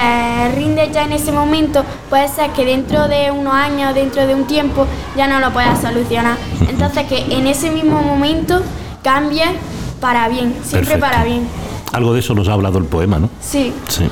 rindes 0.55 0.91
ya 0.91 1.03
en 1.03 1.11
ese 1.11 1.31
momento, 1.31 1.83
puede 2.09 2.27
ser 2.27 2.49
que 2.51 2.65
dentro 2.65 3.07
de 3.07 3.29
unos 3.29 3.53
años, 3.53 3.93
dentro 3.93 4.25
de 4.25 4.33
un 4.33 4.45
tiempo, 4.45 4.87
ya 5.15 5.27
no 5.27 5.39
lo 5.39 5.51
puedas 5.51 5.79
solucionar. 5.81 6.35
Entonces 6.67 7.05
que 7.07 7.25
en 7.37 7.45
ese 7.45 7.69
mismo 7.69 8.01
momento 8.01 8.63
cambies 9.03 9.49
para 10.01 10.27
bien, 10.29 10.55
siempre 10.63 10.95
Perfecto. 10.95 10.99
para 11.01 11.23
bien. 11.25 11.47
Algo 11.93 12.13
de 12.13 12.21
eso 12.21 12.33
nos 12.33 12.47
ha 12.47 12.53
hablado 12.53 12.79
el 12.79 12.85
poema, 12.85 13.19
¿no? 13.19 13.29
Sí. 13.41 13.71
Sí. 13.87 14.09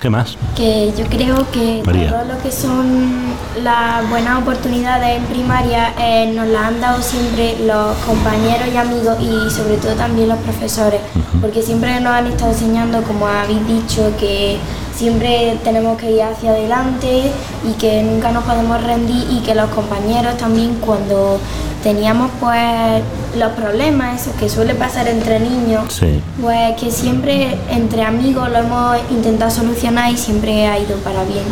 ¿Qué 0.00 0.10
más? 0.10 0.36
que 0.54 0.92
yo 0.96 1.06
creo 1.06 1.50
que 1.50 1.82
María. 1.84 2.10
todo 2.10 2.34
lo 2.34 2.42
que 2.42 2.52
son 2.52 3.34
las 3.62 4.08
buenas 4.10 4.42
oportunidades 4.42 5.16
en 5.16 5.24
primaria 5.24 5.94
eh, 5.98 6.32
nos 6.34 6.46
las 6.48 6.64
han 6.64 6.80
dado 6.80 7.02
siempre 7.02 7.56
los 7.66 7.96
compañeros 7.98 8.68
y 8.72 8.76
amigos 8.76 9.16
y 9.20 9.50
sobre 9.50 9.76
todo 9.78 9.94
también 9.94 10.28
los 10.28 10.38
profesores, 10.38 11.00
porque 11.40 11.62
siempre 11.62 11.98
nos 12.00 12.12
han 12.12 12.26
estado 12.26 12.52
enseñando, 12.52 13.02
como 13.02 13.26
habéis 13.26 13.66
dicho, 13.66 14.12
que 14.18 14.58
siempre 14.94 15.58
tenemos 15.64 15.98
que 15.98 16.10
ir 16.10 16.22
hacia 16.22 16.50
adelante 16.50 17.30
y 17.66 17.72
que 17.72 18.02
nunca 18.02 18.32
nos 18.32 18.44
podemos 18.44 18.82
rendir 18.82 19.26
y 19.30 19.40
que 19.40 19.54
los 19.54 19.70
compañeros 19.70 20.36
también 20.36 20.74
cuando 20.76 21.38
teníamos 21.86 22.32
pues 22.40 23.00
los 23.38 23.52
problemas, 23.52 24.20
eso 24.20 24.36
que 24.36 24.48
suele 24.48 24.74
pasar 24.74 25.06
entre 25.06 25.38
niños, 25.38 25.84
Sí. 25.92 26.20
pues 26.42 26.74
que 26.80 26.90
siempre 26.90 27.56
entre 27.70 28.02
amigos 28.02 28.50
lo 28.50 28.58
hemos 28.58 28.96
intentado 29.12 29.52
solucionar 29.52 30.10
y 30.10 30.16
siempre 30.16 30.66
ha 30.66 30.80
ido 30.80 30.96
para 31.04 31.22
bien. 31.22 31.44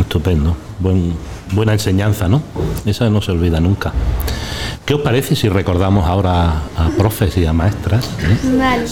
Estupendo. 0.00 0.56
Buen, 0.80 1.12
buena 1.52 1.74
enseñanza, 1.74 2.28
¿no? 2.28 2.40
Esa 2.86 3.10
no 3.10 3.20
se 3.20 3.32
olvida 3.32 3.60
nunca. 3.60 3.92
¿Qué 4.86 4.94
os 4.94 5.02
parece 5.02 5.36
si 5.36 5.50
recordamos 5.50 6.06
ahora 6.08 6.62
a 6.78 6.88
profes 6.96 7.36
y 7.36 7.44
a 7.44 7.52
maestras? 7.52 8.06
¿eh? 8.20 8.38
Vale. 8.58 8.86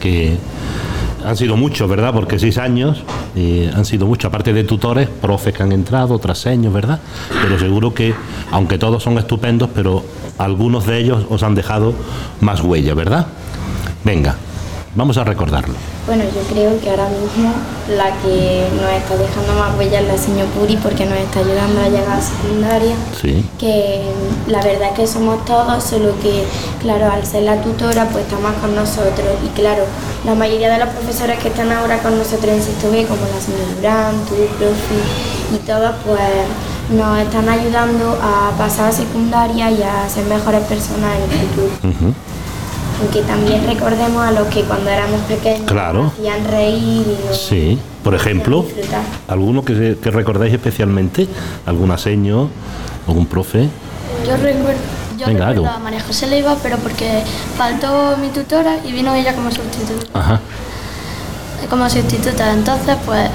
Que 0.00 0.38
han 1.24 1.36
sido 1.36 1.56
muchos, 1.56 1.88
¿verdad? 1.88 2.12
Porque 2.12 2.38
seis 2.38 2.58
años 2.58 3.02
eh, 3.36 3.70
han 3.74 3.84
sido 3.84 4.06
muchos, 4.06 4.28
aparte 4.28 4.52
de 4.52 4.64
tutores, 4.64 5.08
profes 5.08 5.54
que 5.54 5.62
han 5.62 5.72
entrado, 5.72 6.14
otros 6.14 6.46
años, 6.46 6.72
¿verdad? 6.72 7.00
Pero 7.42 7.58
seguro 7.58 7.94
que, 7.94 8.14
aunque 8.50 8.78
todos 8.78 9.02
son 9.02 9.18
estupendos, 9.18 9.70
pero 9.74 10.04
algunos 10.38 10.86
de 10.86 10.98
ellos 10.98 11.26
os 11.28 11.42
han 11.42 11.54
dejado 11.54 11.94
más 12.40 12.60
huella, 12.62 12.94
¿verdad? 12.94 13.26
Venga, 14.04 14.36
vamos 14.94 15.16
a 15.16 15.24
recordarlo. 15.24 15.74
Bueno, 16.06 16.24
yo 16.24 16.42
creo 16.52 16.80
que 16.80 16.90
ahora 16.90 17.08
mismo 17.08 17.52
la 17.96 18.10
que 18.22 18.66
nos 18.80 18.90
está 18.90 19.16
dejando 19.16 19.54
más 19.54 19.78
huella 19.78 20.00
es 20.00 20.08
la 20.08 20.18
señora 20.18 20.50
Puri 20.50 20.76
porque 20.76 21.06
nos 21.06 21.18
está 21.18 21.40
ayudando 21.40 21.80
a 21.80 21.88
llegar 21.88 22.18
a 22.18 22.20
secundaria. 22.20 22.94
Sí. 23.20 23.44
Que 23.58 24.02
la 24.48 24.62
verdad 24.62 24.90
es 24.90 24.98
que 24.98 25.06
somos 25.06 25.44
todos, 25.44 25.82
solo 25.82 26.14
que, 26.20 26.44
claro, 26.80 27.10
al 27.10 27.24
ser 27.24 27.44
la 27.44 27.60
tutora, 27.62 28.06
pues 28.08 28.24
está 28.24 28.38
más 28.38 28.54
con 28.56 28.74
nosotros. 28.74 29.30
Y 29.44 29.48
claro, 29.58 29.84
la 30.24 30.34
mayoría 30.34 30.70
de 30.70 30.78
los 30.84 30.88
profesores 30.88 31.38
que 31.38 31.48
están 31.48 31.70
ahora 31.70 31.98
con 32.02 32.18
nosotros 32.18 32.52
en 32.52 32.62
sexto 32.62 32.90
B, 32.90 33.06
como 33.06 33.22
la 33.22 33.40
señora 33.40 33.74
Durán, 33.76 34.14
tú, 34.28 34.34
profe, 34.58 35.54
y 35.54 35.58
todos, 35.58 35.94
pues 36.04 36.20
nos 36.90 37.18
están 37.20 37.48
ayudando 37.48 38.18
a 38.20 38.50
pasar 38.58 38.90
a 38.90 38.92
secundaria 38.92 39.70
y 39.70 39.82
a 39.82 40.08
ser 40.08 40.24
mejores 40.26 40.62
personas 40.64 41.16
en 41.16 41.22
el 41.22 41.46
futuro. 41.46 41.68
Ujú. 41.84 42.14
Aunque 43.00 43.22
también 43.22 43.66
recordemos 43.66 44.24
a 44.24 44.30
los 44.32 44.46
que 44.48 44.62
cuando 44.62 44.90
éramos 44.90 45.20
pequeños 45.22 45.62
Claro. 45.70 46.04
nos 46.04 46.12
hacían 46.12 46.44
reír 46.44 47.04
y 47.06 47.34
Sí, 47.34 47.78
por 48.04 48.14
ejemplo. 48.14 48.64
¿alguno 49.28 49.64
que, 49.64 49.96
que 50.00 50.10
recordáis 50.10 50.52
especialmente? 50.52 51.26
¿Alguna 51.66 51.98
seño? 51.98 52.48
¿Algún 53.08 53.26
profe? 53.26 53.68
Yo 54.26 54.36
recuerdo, 54.36 54.78
yo 55.18 55.26
Venga, 55.26 55.48
recuerdo 55.48 55.70
a 55.74 55.78
María 55.80 56.00
José 56.00 56.28
Leiva, 56.28 56.56
pero 56.62 56.76
porque 56.76 57.22
faltó 57.58 58.16
mi 58.20 58.28
tutora 58.28 58.76
y 58.86 58.92
vino 58.92 59.14
ella 59.14 59.34
como 59.34 59.50
sustituta. 59.50 60.18
Ajá. 60.18 60.40
Como 61.68 61.88
sustituta, 61.90 62.52
entonces 62.52 62.96
pues 63.04 63.30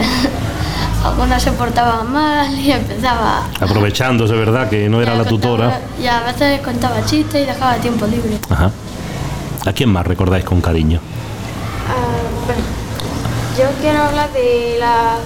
algunas 1.03 1.41
se 1.41 1.51
portaban 1.53 2.11
mal 2.11 2.57
y 2.57 2.71
empezaba 2.71 3.43
Aprovechándose, 3.59 4.33
¿verdad? 4.35 4.69
Que 4.69 4.87
no 4.89 5.01
era 5.01 5.15
la 5.15 5.25
tutora. 5.25 5.81
Y 6.01 6.07
a 6.07 6.21
veces 6.21 6.61
contaba 6.61 7.03
chistes 7.05 7.43
y 7.43 7.45
dejaba 7.45 7.75
tiempo 7.75 8.05
libre. 8.05 8.37
Ajá. 8.49 8.71
¿A 9.67 9.73
quién 9.73 9.89
más 9.89 10.07
recordáis 10.07 10.45
con 10.45 10.61
cariño? 10.61 11.01
Ah, 11.89 12.45
bueno, 12.45 12.61
yo 13.57 13.65
quiero 13.81 14.01
hablar 14.01 14.31
de 14.31 14.77
la, 14.79 15.17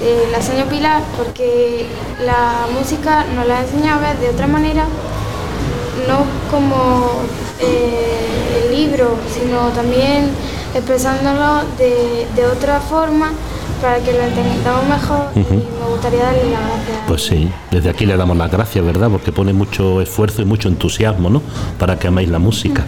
de 0.00 0.30
la 0.30 0.40
señora 0.40 0.70
Pilar 0.70 1.02
porque 1.16 1.86
la 2.24 2.68
música 2.72 3.24
nos 3.34 3.48
la 3.48 3.58
ha 3.58 3.62
enseñado 3.62 3.98
a 3.98 4.10
ver 4.10 4.18
de 4.20 4.28
otra 4.28 4.46
manera, 4.46 4.84
no 6.06 6.24
como 6.52 7.22
eh, 7.58 8.62
el 8.62 8.76
libro, 8.76 9.16
sino 9.28 9.70
también 9.70 10.30
expresándolo 10.72 11.62
de, 11.76 12.28
de 12.36 12.46
otra 12.46 12.78
forma 12.78 13.32
para 13.82 13.98
que 13.98 14.12
lo 14.12 14.20
entendamos 14.20 14.84
mejor 14.88 15.30
y 15.34 15.40
me 15.40 15.90
gustaría 15.90 16.22
darle 16.22 16.44
las 16.44 16.60
gracias. 16.60 16.98
Pues 17.08 17.24
sí, 17.24 17.50
desde 17.72 17.90
aquí 17.90 18.06
le 18.06 18.16
damos 18.16 18.36
las 18.36 18.52
gracias, 18.52 18.84
¿verdad? 18.84 19.08
Porque 19.10 19.32
pone 19.32 19.52
mucho 19.52 20.00
esfuerzo 20.00 20.42
y 20.42 20.44
mucho 20.44 20.68
entusiasmo, 20.68 21.28
¿no? 21.28 21.42
Para 21.76 21.98
que 21.98 22.06
améis 22.06 22.28
la 22.28 22.38
música. 22.38 22.84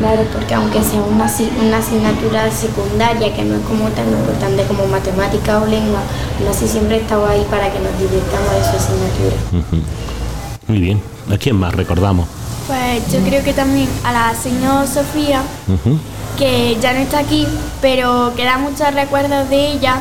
Claro, 0.00 0.22
porque 0.32 0.54
aunque 0.54 0.82
sea 0.82 1.02
una, 1.02 1.26
asi- 1.26 1.50
una 1.62 1.76
asignatura 1.76 2.50
secundaria 2.50 3.34
que 3.36 3.42
no 3.44 3.56
es 3.56 3.60
como 3.66 3.86
tan 3.90 4.08
importante 4.08 4.64
como 4.64 4.86
matemática 4.86 5.60
o 5.60 5.66
lengua, 5.66 6.00
aún 6.38 6.48
así 6.48 6.66
siempre 6.66 6.96
he 6.96 7.00
estado 7.02 7.26
ahí 7.26 7.46
para 7.50 7.70
que 7.70 7.78
nos 7.80 7.92
divirtamos 7.98 8.50
de 8.50 8.64
su 8.64 8.76
asignatura. 8.78 9.84
Muy 10.68 10.78
bien. 10.78 11.02
¿A 11.30 11.36
quién 11.36 11.56
más 11.56 11.74
recordamos? 11.74 12.26
Pues 12.66 13.12
yo 13.12 13.20
creo 13.28 13.44
que 13.44 13.52
también 13.52 13.88
a 14.04 14.12
la 14.12 14.34
señora 14.34 14.86
Sofía, 14.86 15.42
que 16.38 16.78
ya 16.80 16.94
no 16.94 17.00
está 17.00 17.18
aquí, 17.18 17.46
pero 17.82 18.32
quedan 18.36 18.62
muchos 18.62 18.94
recuerdos 18.94 19.50
de 19.50 19.72
ella 19.72 19.96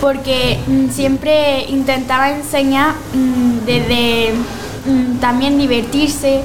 porque 0.00 0.58
mm, 0.66 0.90
siempre 0.90 1.64
intentaba 1.70 2.30
enseñar 2.32 2.94
mm, 3.14 3.64
desde 3.64 4.34
mm, 4.86 5.18
también 5.20 5.56
divertirse 5.56 6.42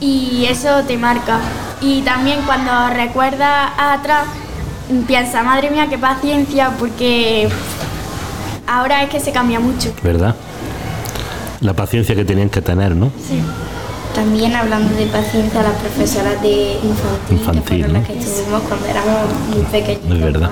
y 0.00 0.46
eso 0.48 0.82
te 0.86 0.96
marca. 0.96 1.40
Y 1.86 2.02
también 2.02 2.40
cuando 2.44 2.88
recuerdas 2.92 3.70
atrás, 3.78 4.26
piensa, 5.06 5.44
madre 5.44 5.70
mía, 5.70 5.86
qué 5.88 5.96
paciencia, 5.96 6.70
porque 6.80 7.48
ahora 8.66 9.04
es 9.04 9.08
que 9.10 9.20
se 9.20 9.30
cambia 9.30 9.60
mucho. 9.60 9.92
¿Verdad? 10.02 10.34
La 11.60 11.74
paciencia 11.74 12.16
que 12.16 12.24
tenían 12.24 12.50
que 12.50 12.60
tener, 12.60 12.96
¿no? 12.96 13.06
Sí. 13.28 13.40
También 14.16 14.56
hablando 14.56 14.92
de 14.96 15.06
paciencia, 15.06 15.62
las 15.62 15.74
profesoras 15.74 16.42
de 16.42 16.72
infantil, 16.82 17.38
Infantil, 17.38 17.62
que 17.62 17.68
fueron 17.68 17.92
¿no? 17.92 17.98
las 18.00 18.08
que 18.08 18.18
estuvimos 18.18 18.62
cuando 18.62 18.86
éramos 18.86 19.32
muy 19.54 19.62
pequeñitos. 19.66 20.10
Es 20.10 20.20
verdad. 20.22 20.50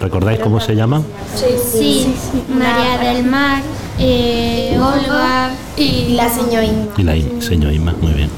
¿Recordáis 0.00 0.40
cómo 0.40 0.60
se 0.60 0.74
llaman? 0.76 1.04
Sí, 1.34 2.14
María 2.52 2.98
del 3.12 3.24
Mar, 3.24 3.62
eh, 3.98 4.76
Olga 4.78 5.50
Y 5.78 6.12
la 6.14 6.28
señora 6.28 6.64
Inma. 6.66 6.92
Y 6.98 7.02
la 7.02 7.16
I- 7.16 7.40
señor 7.40 7.72
Inma, 7.72 7.94
muy 8.02 8.12
bien. 8.12 8.28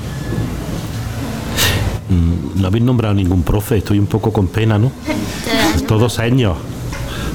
No 2.59 2.67
habéis 2.67 2.85
nombrado 2.85 3.15
ningún 3.15 3.43
profe, 3.43 3.79
estoy 3.79 3.99
un 3.99 4.07
poco 4.07 4.33
con 4.33 4.49
pena, 4.49 4.79
¿no? 4.79 4.91
Todos 5.87 6.19
años. 6.19 6.57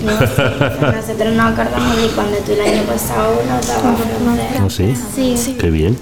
No 0.03 0.11
sé, 0.19 0.25
nosotros 0.27 1.33
nos 1.33 1.53
acordamos 1.57 1.95
de 1.95 2.07
cuando 2.09 2.35
tú 2.39 2.51
el 2.51 2.59
año 2.59 2.83
pasado 2.83 3.35
nos 3.47 3.65
dabas. 3.67 4.59
¿No 4.59 4.69
sí? 4.69 4.93
Sí. 5.15 5.55
Qué 5.57 5.69
bien. 5.69 5.97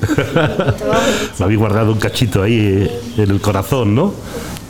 Me 1.40 1.46
habéis 1.46 1.60
guardado 1.60 1.92
un 1.92 2.00
cachito 2.00 2.42
ahí 2.42 2.58
eh, 2.58 3.02
en 3.18 3.30
el 3.30 3.40
corazón, 3.40 3.94
¿no? 3.94 4.12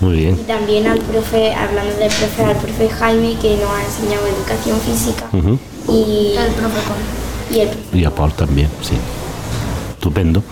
Muy 0.01 0.17
bien. 0.17 0.37
Y 0.37 0.43
también 0.43 0.85
al 0.87 0.99
profe, 0.99 1.53
hablando 1.53 1.95
del 1.95 2.09
profe, 2.09 2.43
al 2.43 2.57
profe 2.57 2.89
Jaime 2.89 3.37
que 3.41 3.55
nos 3.55 3.69
ha 3.69 3.85
enseñado 3.85 4.27
educación 4.27 4.77
física. 4.81 5.25
Y 5.87 6.33
El 6.35 6.51
profe 6.53 6.79
con. 6.87 7.55
y 7.55 7.59
el 7.61 7.67
profe. 7.69 7.97
Y 7.97 8.03
a 8.05 8.11
Paul 8.13 8.33
también, 8.33 8.67
sí. 8.81 8.95
Estupendo. 9.93 10.43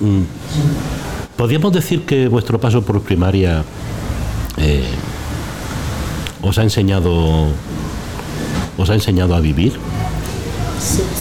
Mm, 0.00 0.22
¿Podríamos 1.36 1.72
decir 1.72 2.04
que 2.04 2.28
vuestro 2.28 2.60
paso 2.60 2.82
por 2.82 3.02
primaria 3.02 3.64
eh, 4.56 4.84
os 6.42 6.58
ha 6.58 6.62
enseñado 6.62 7.48
os 8.76 8.90
ha 8.90 8.94
enseñado 8.94 9.34
a 9.34 9.40
vivir? 9.40 9.72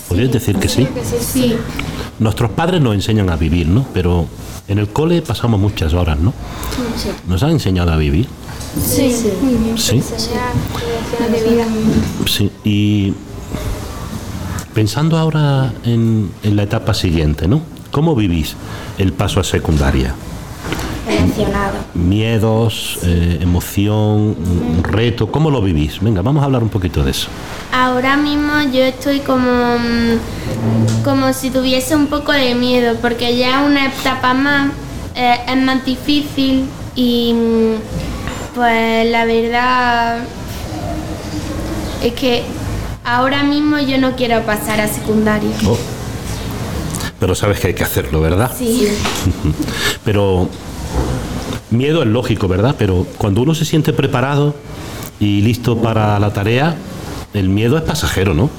¿Podríais 0.07 0.31
decir 0.31 0.57
que 0.57 0.67
sí? 0.67 0.87
Sí. 1.19 1.55
Nuestros 2.19 2.51
padres 2.51 2.81
nos 2.81 2.93
enseñan 2.93 3.29
a 3.29 3.35
vivir, 3.35 3.67
¿no? 3.67 3.85
Pero 3.93 4.27
en 4.67 4.77
el 4.79 4.89
cole 4.89 5.21
pasamos 5.21 5.59
muchas 5.59 5.93
horas, 5.93 6.19
¿no? 6.19 6.33
¿Nos 7.27 7.41
han 7.43 7.51
enseñado 7.51 7.91
a 7.91 7.97
vivir? 7.97 8.27
Sí. 8.79 9.15
Muy 9.41 9.55
bien. 9.55 9.77
Sí. 9.77 9.95
Enseñar 9.95 10.53
lecciones 11.09 11.43
de 11.43 11.49
vida. 11.49 11.65
Sí, 12.27 12.51
y 12.63 13.13
pensando 14.73 15.17
ahora 15.17 15.73
en, 15.85 16.31
en 16.43 16.55
la 16.55 16.63
etapa 16.63 16.93
siguiente, 16.93 17.47
¿no? 17.47 17.61
¿Cómo 17.93 18.15
vivís 18.15 18.55
el 18.97 19.13
paso 19.13 19.39
a 19.39 19.43
secundaria? 19.43 20.15
Emocionado. 21.07 21.75
Miedos, 21.93 22.97
eh, 23.03 23.37
emoción, 23.39 24.35
reto, 24.81 25.31
¿cómo 25.31 25.51
lo 25.51 25.61
vivís? 25.61 26.01
Venga, 26.01 26.23
vamos 26.23 26.41
a 26.41 26.45
hablar 26.45 26.63
un 26.63 26.69
poquito 26.69 27.03
de 27.03 27.11
eso. 27.11 27.27
Ahora 27.71 28.17
mismo 28.17 28.51
yo 28.73 28.81
estoy 28.81 29.19
como, 29.19 29.77
mm, 29.77 31.03
como 31.03 31.33
si 31.33 31.51
tuviese 31.51 31.95
un 31.95 32.07
poco 32.07 32.31
de 32.31 32.55
miedo, 32.55 32.95
porque 32.99 33.37
ya 33.37 33.61
una 33.61 33.85
etapa 33.85 34.33
más 34.33 34.71
eh, 35.13 35.41
es 35.47 35.57
más 35.57 35.85
difícil 35.85 36.65
y 36.95 37.33
mm, 37.35 38.55
pues 38.55 39.11
la 39.11 39.25
verdad 39.25 40.17
es 42.03 42.13
que 42.13 42.41
ahora 43.05 43.43
mismo 43.43 43.77
yo 43.77 43.99
no 43.99 44.15
quiero 44.15 44.41
pasar 44.47 44.81
a 44.81 44.87
secundaria. 44.87 45.51
Oh. 45.67 45.92
Pero 47.23 47.35
sabes 47.35 47.61
que 47.61 47.67
hay 47.67 47.73
que 47.73 47.85
hacerlo, 47.85 48.19
¿verdad? 48.19 48.51
Sí. 48.53 48.85
Pero 50.03 50.49
miedo 51.69 52.03
es 52.03 52.09
lógico, 52.09 52.49
¿verdad? 52.49 52.75
Pero 52.77 53.07
cuando 53.17 53.41
uno 53.41 53.55
se 53.55 53.63
siente 53.63 53.93
preparado 53.93 54.53
y 55.21 55.39
listo 55.39 55.77
para 55.77 56.19
la 56.19 56.33
tarea, 56.33 56.75
el 57.33 57.47
miedo 57.47 57.77
es 57.77 57.83
pasajero, 57.83 58.33
¿no? 58.33 58.49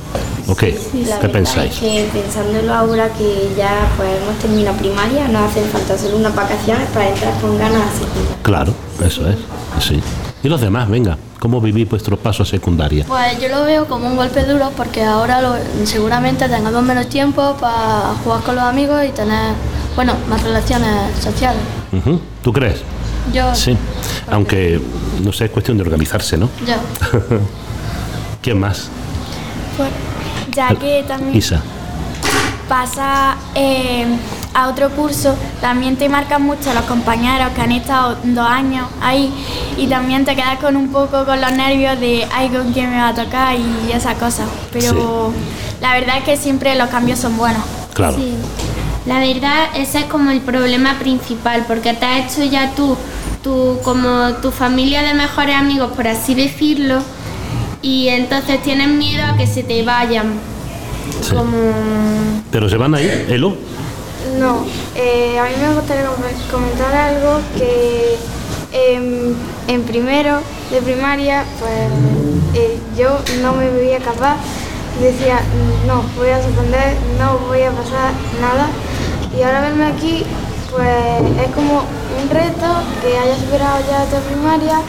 ¿O 0.47 0.57
qué? 0.57 0.81
La 1.07 1.21
¿Qué 1.21 1.29
pensáis? 1.29 1.75
Es 1.75 1.79
que 1.79 2.09
pensándolo 2.11 2.73
ahora 2.73 3.13
que 3.13 3.51
ya 3.55 3.93
pues 3.99 4.09
hemos 4.23 4.39
terminado 4.39 4.79
primaria, 4.79 5.29
nos 5.29 5.51
hacen 5.51 5.69
falta 5.69 5.99
solo 5.99 6.17
unas 6.17 6.35
vacaciones 6.35 6.89
para 6.89 7.11
entrar 7.11 7.39
con 7.43 7.59
ganas 7.59 7.83
a. 7.83 8.43
Claro, 8.43 8.73
eso 9.05 9.29
es, 9.29 9.37
sí. 9.79 10.01
Y 10.45 10.49
los 10.49 10.61
demás, 10.61 10.89
venga, 10.91 11.17
¿cómo 11.41 11.59
vivís 11.61 11.89
vuestro 11.89 12.19
paso 12.19 12.43
a 12.43 12.47
secundaria? 12.47 13.05
Pues 13.09 13.41
yo 13.41 13.49
lo 13.49 13.65
veo 13.65 13.87
como 13.87 14.07
un 14.09 14.15
golpe 14.17 14.45
duro 14.45 14.71
porque 14.77 15.03
ahora 15.03 15.41
lo- 15.41 15.57
seguramente 15.87 16.47
tengamos 16.51 16.83
menos 16.83 17.09
tiempo 17.09 17.57
para 17.59 18.13
jugar 18.23 18.43
con 18.43 18.55
los 18.57 18.65
amigos 18.65 19.03
y 19.09 19.13
tener, 19.13 19.55
bueno, 19.97 20.13
más 20.29 20.43
relaciones 20.43 21.19
sociales. 21.23 21.63
¿Tú 22.43 22.53
crees? 22.53 22.83
Yo, 23.33 23.55
Sí. 23.55 23.75
Aunque, 24.31 24.79
no 25.23 25.33
sé, 25.33 25.47
es 25.47 25.51
cuestión 25.51 25.79
de 25.79 25.83
organizarse, 25.85 26.37
¿no? 26.37 26.51
yo. 26.67 26.75
¿Quién 28.43 28.61
más? 28.61 28.89
Pues, 29.79 29.89
ya 30.55 30.75
que 30.75 31.05
también 31.09 31.35
Isa. 31.37 31.63
pasa 32.69 33.37
eh, 33.55 34.05
a 34.55 34.69
otro 34.69 34.91
curso, 34.91 35.37
también 35.61 35.97
te 35.97 36.09
marcan 36.09 36.43
mucho 36.43 36.73
los 36.73 36.85
compañeros 36.85 37.49
que 37.55 37.61
han 37.61 37.73
estado 37.73 38.17
dos 38.23 38.49
años 38.49 38.87
ahí 39.03 39.33
y 39.77 39.89
también 39.89 40.25
te 40.25 40.37
quedas 40.37 40.59
con 40.61 40.77
un 40.77 40.89
poco 40.89 41.25
con 41.25 41.41
los 41.41 41.53
nervios 41.53 41.99
de 41.99 42.27
ay 42.33 42.49
con 42.49 42.73
quién 42.73 42.91
me 42.91 42.97
va 42.97 43.09
a 43.09 43.15
tocar 43.15 43.57
y 43.57 43.93
esas 43.93 44.15
cosas. 44.15 44.49
Pero 44.73 45.33
la 45.81 45.95
verdad 45.95 46.19
es 46.19 46.25
que 46.25 46.37
siempre 46.37 46.75
los 46.77 46.89
cambios 46.89 47.19
son 47.19 47.37
buenos. 47.37 47.63
Claro. 47.95 48.17
Sí. 48.17 48.35
La 49.07 49.19
verdad, 49.19 49.67
ese 49.75 49.99
es 49.99 50.05
como 50.07 50.31
el 50.31 50.41
problema 50.41 50.99
principal, 50.99 51.65
porque 51.69 51.93
te 51.93 52.07
has 52.07 52.33
hecho 52.33 52.45
ya 52.45 52.75
tú, 52.75 52.97
tú 53.43 53.79
como 53.83 54.33
tu 54.41 54.51
familia 54.51 55.03
de 55.03 55.13
mejores 55.13 55.57
amigos, 55.57 55.93
por 55.95 56.09
así 56.09 56.35
decirlo, 56.35 57.01
y 57.83 58.09
entonces 58.09 58.63
tienes 58.63 58.89
miedo 58.89 59.23
a 59.27 59.37
que 59.37 59.47
se 59.47 59.63
te 59.63 59.83
vayan. 59.83 60.33
Sí. 61.21 61.35
Como... 61.35 61.57
Pero 62.51 62.71
se 62.71 62.79
van 62.79 62.95
a 62.95 63.03
ir, 63.03 63.27
Elo. 63.29 63.57
No, 64.39 64.65
eh, 64.97 65.39
a 65.39 65.45
mí 65.45 65.51
me 65.61 65.75
gustaría 65.75 66.07
com- 66.07 66.51
comentar 66.51 66.95
algo 66.95 67.41
que 67.57 68.17
em, 68.73 69.35
en 69.69 69.83
primero 69.85 70.39
de 70.71 70.83
primaria, 70.83 71.45
pues 71.61 71.91
eh, 72.55 72.79
yo 72.97 73.19
no 73.43 73.53
me 73.55 73.71
veía 73.71 73.99
capaz. 73.99 74.37
Decía, 75.01 75.41
no, 75.87 76.03
voy 76.17 76.31
a 76.31 76.43
suspender, 76.43 76.97
no 77.19 77.39
voy 77.49 77.63
a 77.63 77.71
pasar 77.71 78.13
nada. 78.41 78.69
Y 79.37 79.43
ahora 79.43 79.61
verme 79.63 79.87
aquí, 79.87 80.25
pues 80.71 80.87
es 81.47 81.55
como 81.55 81.83
un 82.23 82.31
reto 82.31 82.69
que 83.03 83.19
haya 83.19 83.37
superado 83.37 83.79
ya 83.91 84.05
toda 84.07 84.21
primaria. 84.23 84.81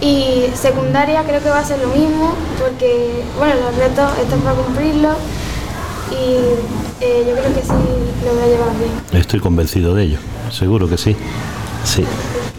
Y 0.00 0.50
secundaria 0.54 1.22
creo 1.22 1.40
que 1.42 1.50
va 1.50 1.60
a 1.60 1.64
ser 1.64 1.78
lo 1.78 1.88
mismo, 1.88 2.34
porque, 2.60 3.22
bueno, 3.38 3.54
los 3.54 3.76
retos 3.76 4.10
están 4.20 4.40
para 4.40 4.56
cumplirlos. 4.56 5.16
Y 6.10 6.36
eh, 7.00 7.24
yo 7.28 7.32
creo 7.34 7.54
que 7.54 7.62
sí 7.62 7.84
lo 8.24 8.34
voy 8.34 8.42
a 8.42 8.46
llevar 8.46 8.48
bien. 8.48 8.53
Estoy 9.12 9.40
convencido 9.40 9.94
de 9.94 10.04
ello. 10.04 10.18
Seguro 10.50 10.88
que 10.88 10.98
sí. 10.98 11.16
Sí. 11.84 12.04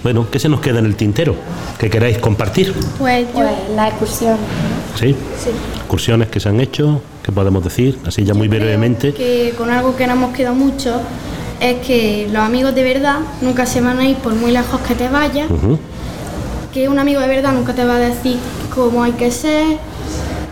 Bueno, 0.04 0.28
¿qué 0.30 0.38
se 0.38 0.50
nos 0.50 0.62
queda 0.62 0.80
en 0.80 0.86
el 0.86 0.96
tintero? 0.96 1.36
¿Qué 1.80 1.90
queráis 1.90 2.20
compartir? 2.20 2.74
Pues 3.00 3.26
yo... 3.28 3.34
Pues 3.34 3.52
la 3.76 3.88
excursión. 3.88 4.38
¿Sí? 5.00 5.16
Excursiones 5.78 6.30
que 6.30 6.40
se 6.40 6.50
han 6.50 6.62
hecho, 6.62 7.02
¿qué 7.24 7.32
podemos 7.32 7.64
decir? 7.64 7.98
Así 8.06 8.24
ya 8.24 8.34
muy 8.34 8.48
Creo 8.48 8.62
brevemente. 8.62 9.14
Que 9.14 9.54
con 9.58 9.72
algo 9.72 9.96
que 9.96 10.06
no 10.06 10.14
hemos 10.14 10.36
quedado 10.36 10.56
mucho 10.56 11.02
es 11.60 11.86
que 11.86 12.28
los 12.32 12.42
amigos 12.44 12.76
de 12.76 12.84
verdad 12.84 13.20
nunca 13.42 13.66
se 13.66 13.82
van 13.82 14.00
a 14.00 14.06
ir 14.06 14.18
por 14.18 14.36
muy 14.36 14.52
lejos 14.52 14.80
que 14.82 14.94
te 14.94 15.10
vayas, 15.10 15.48
que 16.74 16.90
un 16.90 17.00
amigo 17.00 17.20
de 17.22 17.28
verdad 17.28 17.54
nunca 17.54 17.74
te 17.74 17.86
va 17.86 17.96
a 17.96 18.00
decir 18.00 18.38
cómo 18.74 19.04
hay 19.04 19.14
que 19.14 19.32
ser, 19.32 19.78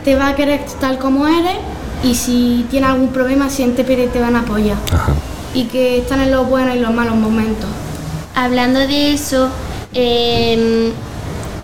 te 0.03 0.15
va 0.15 0.29
a 0.29 0.35
querer 0.35 0.61
tal 0.79 0.97
como 0.97 1.27
eres 1.27 1.57
y 2.03 2.15
si 2.15 2.65
tiene 2.71 2.87
algún 2.87 3.09
problema 3.09 3.49
siempre 3.49 3.83
te 3.83 4.19
van 4.19 4.35
a 4.35 4.39
apoyar 4.41 4.77
Ajá. 4.91 5.13
Y 5.53 5.65
que 5.65 5.99
están 5.99 6.21
en 6.21 6.31
los 6.31 6.47
buenos 6.47 6.75
y 6.75 6.79
los 6.79 6.93
malos 6.93 7.15
momentos. 7.15 7.69
Hablando 8.35 8.79
de 8.79 9.13
eso, 9.13 9.49
em, 9.93 10.91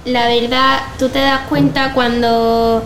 la 0.06 0.28
verdad, 0.28 0.80
tú 0.97 1.10
te 1.10 1.19
das 1.19 1.41
cuenta 1.49 1.93
cuando 1.93 2.84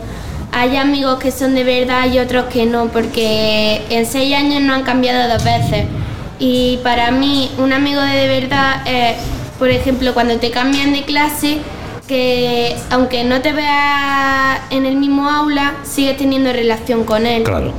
hay 0.52 0.78
amigos 0.78 1.20
que 1.20 1.32
son 1.32 1.56
de 1.56 1.64
verdad 1.64 2.06
y 2.12 2.20
otros 2.20 2.46
que 2.46 2.66
no, 2.66 2.88
porque 2.88 3.86
en 3.90 4.06
seis 4.06 4.36
años 4.36 4.62
no 4.62 4.74
han 4.74 4.84
cambiado 4.84 5.32
dos 5.32 5.44
veces. 5.44 5.86
Y 6.40 6.80
para 6.84 7.12
mí, 7.12 7.52
un 7.58 7.74
amigo 7.74 8.02
de, 8.02 8.16
de 8.16 8.40
verdad 8.40 8.88
es, 8.88 9.18
por 9.60 9.70
ejemplo, 9.70 10.14
cuando 10.14 10.38
te 10.38 10.52
cambian 10.52 10.94
de 10.94 11.04
clase, 11.04 11.60
que 12.08 12.76
aunque 12.90 13.24
no 13.24 13.42
te 13.42 13.54
veas 13.54 14.62
en 14.70 14.86
el 14.86 14.96
mismo 14.96 15.30
aula, 15.30 15.76
sigues 15.84 16.18
teniendo 16.18 16.52
relación 16.52 17.04
con 17.04 17.26
él. 17.26 17.44
Claro. 17.44 17.74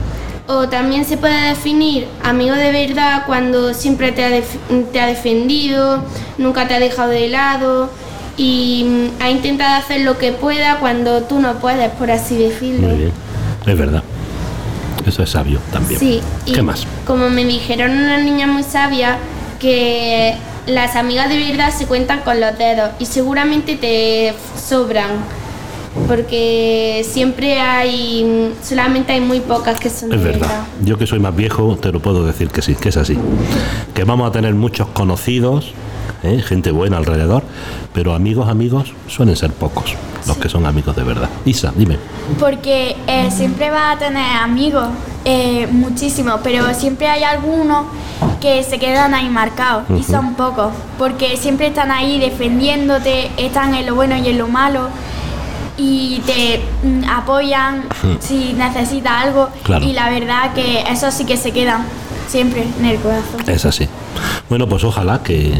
O 0.46 0.68
también 0.68 1.04
se 1.06 1.16
puede 1.16 1.48
definir 1.48 2.06
amigo 2.22 2.54
de 2.54 2.70
verdad 2.70 3.22
cuando 3.26 3.72
siempre 3.72 4.12
te 4.12 4.24
ha, 4.24 4.30
te 4.92 5.00
ha 5.00 5.06
defendido, 5.06 6.04
nunca 6.36 6.68
te 6.68 6.74
ha 6.74 6.80
dejado 6.80 7.10
de 7.10 7.28
lado 7.28 7.88
y 8.36 8.84
mm, 8.86 9.22
ha 9.22 9.30
intentado 9.30 9.76
hacer 9.76 10.02
lo 10.02 10.18
que 10.18 10.32
pueda 10.32 10.80
cuando 10.80 11.22
tú 11.22 11.38
no 11.40 11.54
puedes, 11.54 11.90
por 11.92 12.10
así 12.10 12.36
decirlo. 12.36 12.88
Muy 12.88 12.98
bien. 12.98 13.12
Es 13.66 13.78
verdad. 13.78 14.02
Eso 15.06 15.22
es 15.22 15.30
sabio 15.30 15.60
también. 15.72 15.98
Sí, 15.98 16.20
y 16.44 16.52
¿Qué 16.52 16.62
más? 16.62 16.86
como 17.06 17.30
me 17.30 17.44
dijeron 17.44 17.92
una 17.92 18.18
niña 18.18 18.46
muy 18.46 18.62
sabia, 18.62 19.16
que 19.58 20.34
las 20.66 20.96
amigas 20.96 21.28
de 21.30 21.38
verdad 21.38 21.72
se 21.74 21.86
cuentan 21.86 22.20
con 22.20 22.40
los 22.40 22.56
dedos 22.58 22.90
y 22.98 23.06
seguramente 23.06 23.76
te 23.76 24.34
sobran, 24.62 25.10
porque 26.08 27.04
siempre 27.08 27.60
hay, 27.60 28.52
solamente 28.62 29.12
hay 29.12 29.20
muy 29.20 29.40
pocas 29.40 29.78
que 29.78 29.90
son 29.90 30.12
Es 30.12 30.22
de 30.22 30.32
verdad. 30.32 30.64
Yo 30.84 30.98
que 30.98 31.06
soy 31.06 31.18
más 31.18 31.34
viejo, 31.34 31.76
te 31.76 31.92
lo 31.92 32.00
puedo 32.00 32.24
decir 32.24 32.48
que 32.48 32.62
sí, 32.62 32.74
que 32.74 32.90
es 32.90 32.96
así. 32.96 33.18
Que 33.94 34.04
vamos 34.04 34.28
a 34.28 34.32
tener 34.32 34.54
muchos 34.54 34.88
conocidos, 34.88 35.72
¿eh? 36.22 36.42
gente 36.42 36.70
buena 36.70 36.96
alrededor, 36.96 37.42
pero 37.92 38.14
amigos, 38.14 38.48
amigos, 38.48 38.92
suelen 39.08 39.36
ser 39.36 39.52
pocos 39.52 39.94
los 40.26 40.36
que 40.38 40.48
son 40.48 40.66
amigos 40.66 40.96
de 40.96 41.02
verdad. 41.02 41.28
Isa, 41.44 41.72
dime. 41.76 41.98
Porque 42.38 42.96
eh, 43.06 43.30
siempre 43.30 43.70
vas 43.70 43.96
a 43.96 43.98
tener 43.98 44.36
amigos, 44.36 44.86
eh, 45.24 45.68
muchísimos, 45.70 46.40
pero 46.42 46.72
siempre 46.74 47.08
hay 47.08 47.22
algunos 47.24 47.86
que 48.40 48.62
se 48.62 48.78
quedan 48.78 49.14
ahí 49.14 49.28
marcados 49.28 49.84
y 49.98 50.02
son 50.02 50.34
pocos, 50.34 50.72
porque 50.98 51.36
siempre 51.36 51.66
están 51.66 51.90
ahí 51.90 52.18
defendiéndote, 52.18 53.30
están 53.36 53.74
en 53.74 53.86
lo 53.86 53.94
bueno 53.94 54.16
y 54.16 54.28
en 54.28 54.38
lo 54.38 54.48
malo 54.48 54.88
y 55.76 56.20
te 56.24 56.60
mm, 56.86 57.04
apoyan 57.08 57.84
si 58.20 58.52
necesitas 58.52 59.24
algo 59.24 59.48
Claro. 59.64 59.84
y 59.84 59.92
la 59.92 60.08
verdad 60.10 60.54
que 60.54 60.82
eso 60.90 61.10
sí 61.10 61.24
que 61.24 61.36
se 61.36 61.50
quedan 61.52 61.84
siempre 62.28 62.64
en 62.78 62.84
el 62.84 62.98
corazón. 62.98 63.40
Es 63.48 63.64
así. 63.64 63.88
Bueno, 64.48 64.68
pues 64.68 64.84
ojalá 64.84 65.22
que 65.22 65.52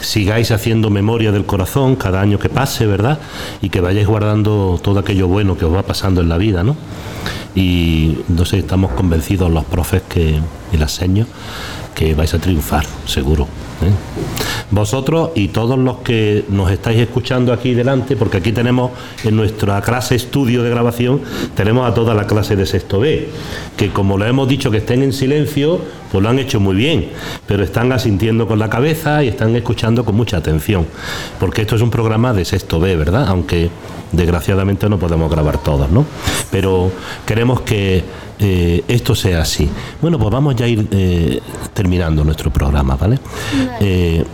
sigáis 0.00 0.50
haciendo 0.50 0.90
memoria 0.90 1.32
del 1.32 1.46
corazón 1.46 1.96
cada 1.96 2.20
año 2.20 2.38
que 2.38 2.48
pase, 2.48 2.86
¿verdad? 2.86 3.18
Y 3.62 3.70
que 3.70 3.80
vayáis 3.80 4.06
guardando 4.06 4.78
todo 4.82 4.98
aquello 5.00 5.28
bueno 5.28 5.56
que 5.56 5.64
os 5.64 5.74
va 5.74 5.82
pasando 5.82 6.20
en 6.20 6.28
la 6.28 6.36
vida, 6.38 6.62
¿no? 6.62 6.76
Y 7.54 8.18
no 8.28 8.44
sé, 8.44 8.58
estamos 8.58 8.92
convencidos 8.92 9.50
los 9.50 9.64
profes 9.64 10.02
que, 10.08 10.40
y 10.72 10.76
las 10.76 10.92
señas 10.92 11.26
que 11.96 12.14
vais 12.14 12.32
a 12.34 12.38
triunfar, 12.38 12.84
seguro. 13.06 13.44
¿eh? 13.44 13.90
Vosotros 14.70 15.30
y 15.34 15.48
todos 15.48 15.78
los 15.78 15.98
que 15.98 16.44
nos 16.50 16.70
estáis 16.70 17.00
escuchando 17.00 17.54
aquí 17.54 17.72
delante, 17.72 18.16
porque 18.16 18.36
aquí 18.36 18.52
tenemos 18.52 18.90
en 19.24 19.34
nuestra 19.34 19.80
clase 19.80 20.14
estudio 20.14 20.62
de 20.62 20.68
grabación, 20.68 21.22
tenemos 21.54 21.90
a 21.90 21.94
toda 21.94 22.14
la 22.14 22.26
clase 22.26 22.54
de 22.54 22.66
sexto 22.66 23.00
B, 23.00 23.30
que 23.78 23.88
como 23.90 24.18
lo 24.18 24.26
hemos 24.26 24.46
dicho 24.46 24.70
que 24.70 24.78
estén 24.78 25.02
en 25.02 25.14
silencio, 25.14 25.80
pues 26.12 26.22
lo 26.22 26.28
han 26.28 26.38
hecho 26.38 26.60
muy 26.60 26.76
bien, 26.76 27.08
pero 27.46 27.64
están 27.64 27.90
asintiendo 27.92 28.46
con 28.46 28.58
la 28.58 28.68
cabeza 28.68 29.24
y 29.24 29.28
están 29.28 29.56
escuchando 29.56 30.04
con 30.04 30.14
mucha 30.16 30.36
atención, 30.36 30.86
porque 31.40 31.62
esto 31.62 31.76
es 31.76 31.82
un 31.82 31.90
programa 31.90 32.34
de 32.34 32.44
sexto 32.44 32.78
B, 32.78 32.94
¿verdad? 32.96 33.26
Aunque 33.28 33.70
desgraciadamente 34.12 34.88
no 34.90 34.98
podemos 34.98 35.30
grabar 35.30 35.58
todos, 35.58 35.90
¿no? 35.90 36.04
Pero 36.50 36.90
queremos 37.24 37.62
que 37.62 38.04
eh, 38.38 38.84
esto 38.88 39.14
sea 39.14 39.42
así. 39.42 39.68
Bueno, 40.00 40.18
pues 40.18 40.30
vamos 40.30 40.56
ya 40.56 40.66
a 40.66 40.68
ir 40.68 40.86
eh, 40.90 41.40
terminando 41.72 42.24
nuestro 42.24 42.50
programa, 42.50 42.96
¿vale? 42.96 43.18
Eh, 43.80 44.24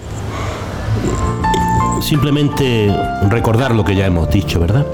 simplemente 2.00 2.94
recordar 3.28 3.74
lo 3.74 3.84
que 3.84 3.94
ya 3.94 4.06
hemos 4.06 4.28
dicho, 4.30 4.58
¿verdad? 4.58 4.86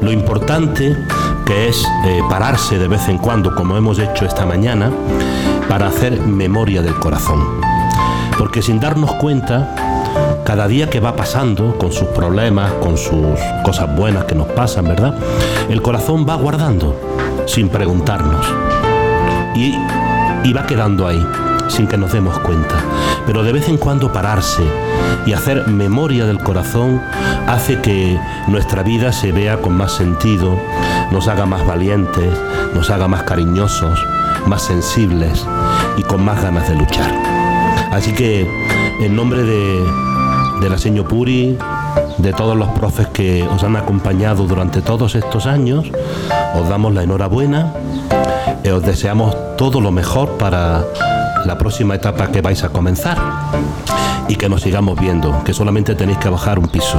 Lo 0.00 0.12
importante 0.12 0.96
que 1.44 1.68
es 1.68 1.86
pararse 2.30 2.78
de 2.78 2.88
vez 2.88 3.06
en 3.08 3.18
cuando, 3.18 3.54
como 3.54 3.76
hemos 3.76 3.98
hecho 3.98 4.24
esta 4.24 4.46
mañana, 4.46 4.90
para 5.68 5.88
hacer 5.88 6.20
memoria 6.20 6.80
del 6.80 6.94
corazón. 6.94 7.60
Porque 8.38 8.62
sin 8.62 8.80
darnos 8.80 9.12
cuenta, 9.14 9.74
cada 10.44 10.68
día 10.68 10.88
que 10.88 11.00
va 11.00 11.16
pasando, 11.16 11.76
con 11.78 11.92
sus 11.92 12.08
problemas, 12.08 12.72
con 12.74 12.96
sus 12.96 13.38
cosas 13.64 13.94
buenas 13.94 14.24
que 14.24 14.34
nos 14.34 14.48
pasan, 14.48 14.86
¿verdad? 14.86 15.14
El 15.68 15.82
corazón 15.82 16.26
va 16.28 16.34
guardando, 16.34 16.96
sin 17.46 17.68
preguntarnos. 17.68 18.46
Y, 19.54 19.74
y 20.44 20.52
va 20.52 20.66
quedando 20.66 21.06
ahí, 21.06 21.24
sin 21.68 21.86
que 21.86 21.96
nos 21.96 22.12
demos 22.12 22.38
cuenta. 22.40 22.74
Pero 23.26 23.42
de 23.42 23.52
vez 23.52 23.68
en 23.68 23.78
cuando 23.78 24.12
pararse 24.12 24.64
y 25.26 25.32
hacer 25.32 25.66
memoria 25.68 26.26
del 26.26 26.38
corazón 26.38 27.00
hace 27.46 27.80
que 27.80 28.18
nuestra 28.48 28.82
vida 28.82 29.12
se 29.12 29.32
vea 29.32 29.60
con 29.60 29.76
más 29.76 29.92
sentido, 29.92 30.58
nos 31.10 31.28
haga 31.28 31.46
más 31.46 31.66
valientes, 31.66 32.32
nos 32.74 32.90
haga 32.90 33.08
más 33.08 33.22
cariñosos, 33.22 33.98
más 34.46 34.62
sensibles 34.62 35.46
y 35.96 36.02
con 36.02 36.24
más 36.24 36.42
ganas 36.42 36.68
de 36.68 36.76
luchar. 36.76 37.10
Así 37.92 38.12
que 38.12 38.46
en 39.00 39.14
nombre 39.16 39.42
de, 39.44 39.84
de 40.60 40.68
la 40.68 40.78
señor 40.78 41.06
Puri, 41.06 41.56
de 42.24 42.32
todos 42.32 42.56
los 42.56 42.68
profes 42.70 43.06
que 43.08 43.42
os 43.42 43.62
han 43.64 43.76
acompañado 43.76 44.46
durante 44.46 44.80
todos 44.80 45.14
estos 45.14 45.44
años, 45.44 45.90
os 46.58 46.68
damos 46.70 46.94
la 46.94 47.02
enhorabuena 47.02 47.74
y 48.64 48.68
os 48.70 48.82
deseamos 48.82 49.36
todo 49.58 49.78
lo 49.82 49.90
mejor 49.90 50.30
para 50.38 50.82
la 51.44 51.58
próxima 51.58 51.96
etapa 51.96 52.28
que 52.28 52.40
vais 52.40 52.64
a 52.64 52.70
comenzar 52.70 53.18
y 54.26 54.36
que 54.36 54.48
nos 54.48 54.62
sigamos 54.62 54.98
viendo, 54.98 55.44
que 55.44 55.52
solamente 55.52 55.94
tenéis 55.94 56.16
que 56.16 56.30
bajar 56.30 56.58
un 56.58 56.68
piso 56.68 56.98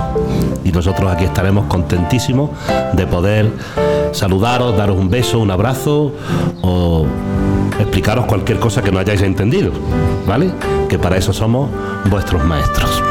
y 0.64 0.72
nosotros 0.72 1.12
aquí 1.12 1.26
estaremos 1.26 1.66
contentísimos 1.66 2.52
de 2.94 3.08
poder 3.08 3.52
saludaros, 4.12 4.78
daros 4.78 4.96
un 4.96 5.10
beso, 5.10 5.40
un 5.40 5.50
abrazo 5.50 6.12
o 6.62 7.08
explicaros 7.80 8.26
cualquier 8.26 8.60
cosa 8.60 8.84
que 8.84 8.92
no 8.92 9.00
hayáis 9.00 9.24
entendido, 9.24 9.72
¿vale? 10.28 10.52
Que 10.88 11.00
para 11.00 11.18
eso 11.18 11.34
somos 11.34 11.72
vuestros 12.12 12.44
maestros. 12.44 13.02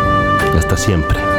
Hasta 0.56 0.76
siempre. 0.76 1.33